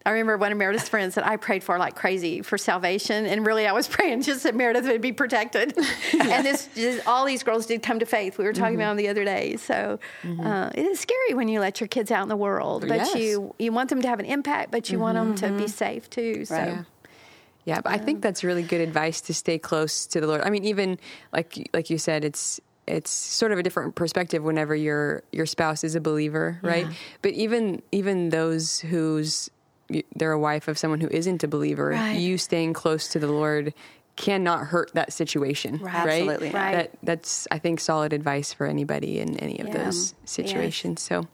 [0.06, 3.46] I remember one of Meredith's friends that I prayed for like crazy for salvation, and
[3.46, 5.76] really I was praying just that Meredith would be protected.
[6.20, 8.36] and this, just, all these girls did come to faith.
[8.36, 8.96] We were talking about mm-hmm.
[8.96, 9.56] them the other day.
[9.56, 10.46] So mm-hmm.
[10.46, 13.14] uh, it is scary when you let your kids out in the world, but Yes.
[13.14, 15.66] you you want them to have an impact, but you want them to be mm-hmm.
[15.66, 16.44] safe too.
[16.44, 16.54] So.
[16.54, 16.68] Right.
[16.68, 16.84] Yeah.
[17.64, 20.42] Yeah, but I think that's really good advice to stay close to the Lord.
[20.42, 20.98] I mean, even
[21.32, 25.82] like like you said, it's it's sort of a different perspective whenever your your spouse
[25.84, 26.86] is a believer, right?
[27.22, 29.50] But even even those who's
[30.16, 32.14] they're a wife of someone who isn't a believer, Right.
[32.16, 33.72] you staying close to the Lord
[34.16, 35.92] cannot hurt that situation, Right.
[35.92, 36.06] right?
[36.22, 36.50] Absolutely.
[36.50, 36.72] Right.
[36.72, 39.84] That that's I think solid advice for anybody in any of Yeah.
[39.84, 40.30] those Yes.
[40.30, 41.00] situations.
[41.02, 41.26] So,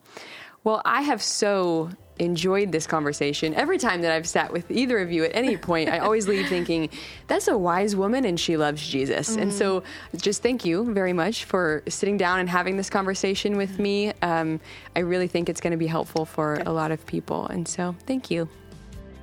[0.65, 1.91] well, I have so
[2.21, 3.55] enjoyed this conversation.
[3.55, 6.49] Every time that I've sat with either of you at any point, I always leave
[6.55, 6.91] thinking,
[7.27, 9.37] that's a wise woman and she loves Jesus.
[9.37, 9.83] And so
[10.17, 14.13] just thank you very much for sitting down and having this conversation with me.
[14.23, 14.61] Um,
[14.95, 17.47] I really think it's going to be helpful for a lot of people.
[17.47, 18.49] And so thank you.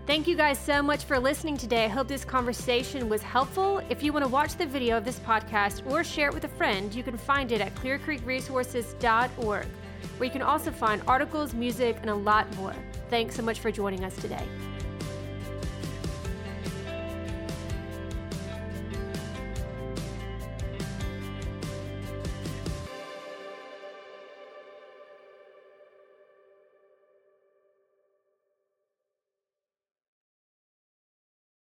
[0.08, 1.84] Thank you guys so much for listening today.
[1.84, 3.82] I hope this conversation was helpful.
[3.90, 6.50] If you want to watch the video of this podcast or share it with a
[6.50, 9.68] friend, you can find it at clearcreekresources.org,
[10.18, 12.76] where you can also find articles, music, and a lot more.
[13.10, 14.44] Thanks so much for joining us today.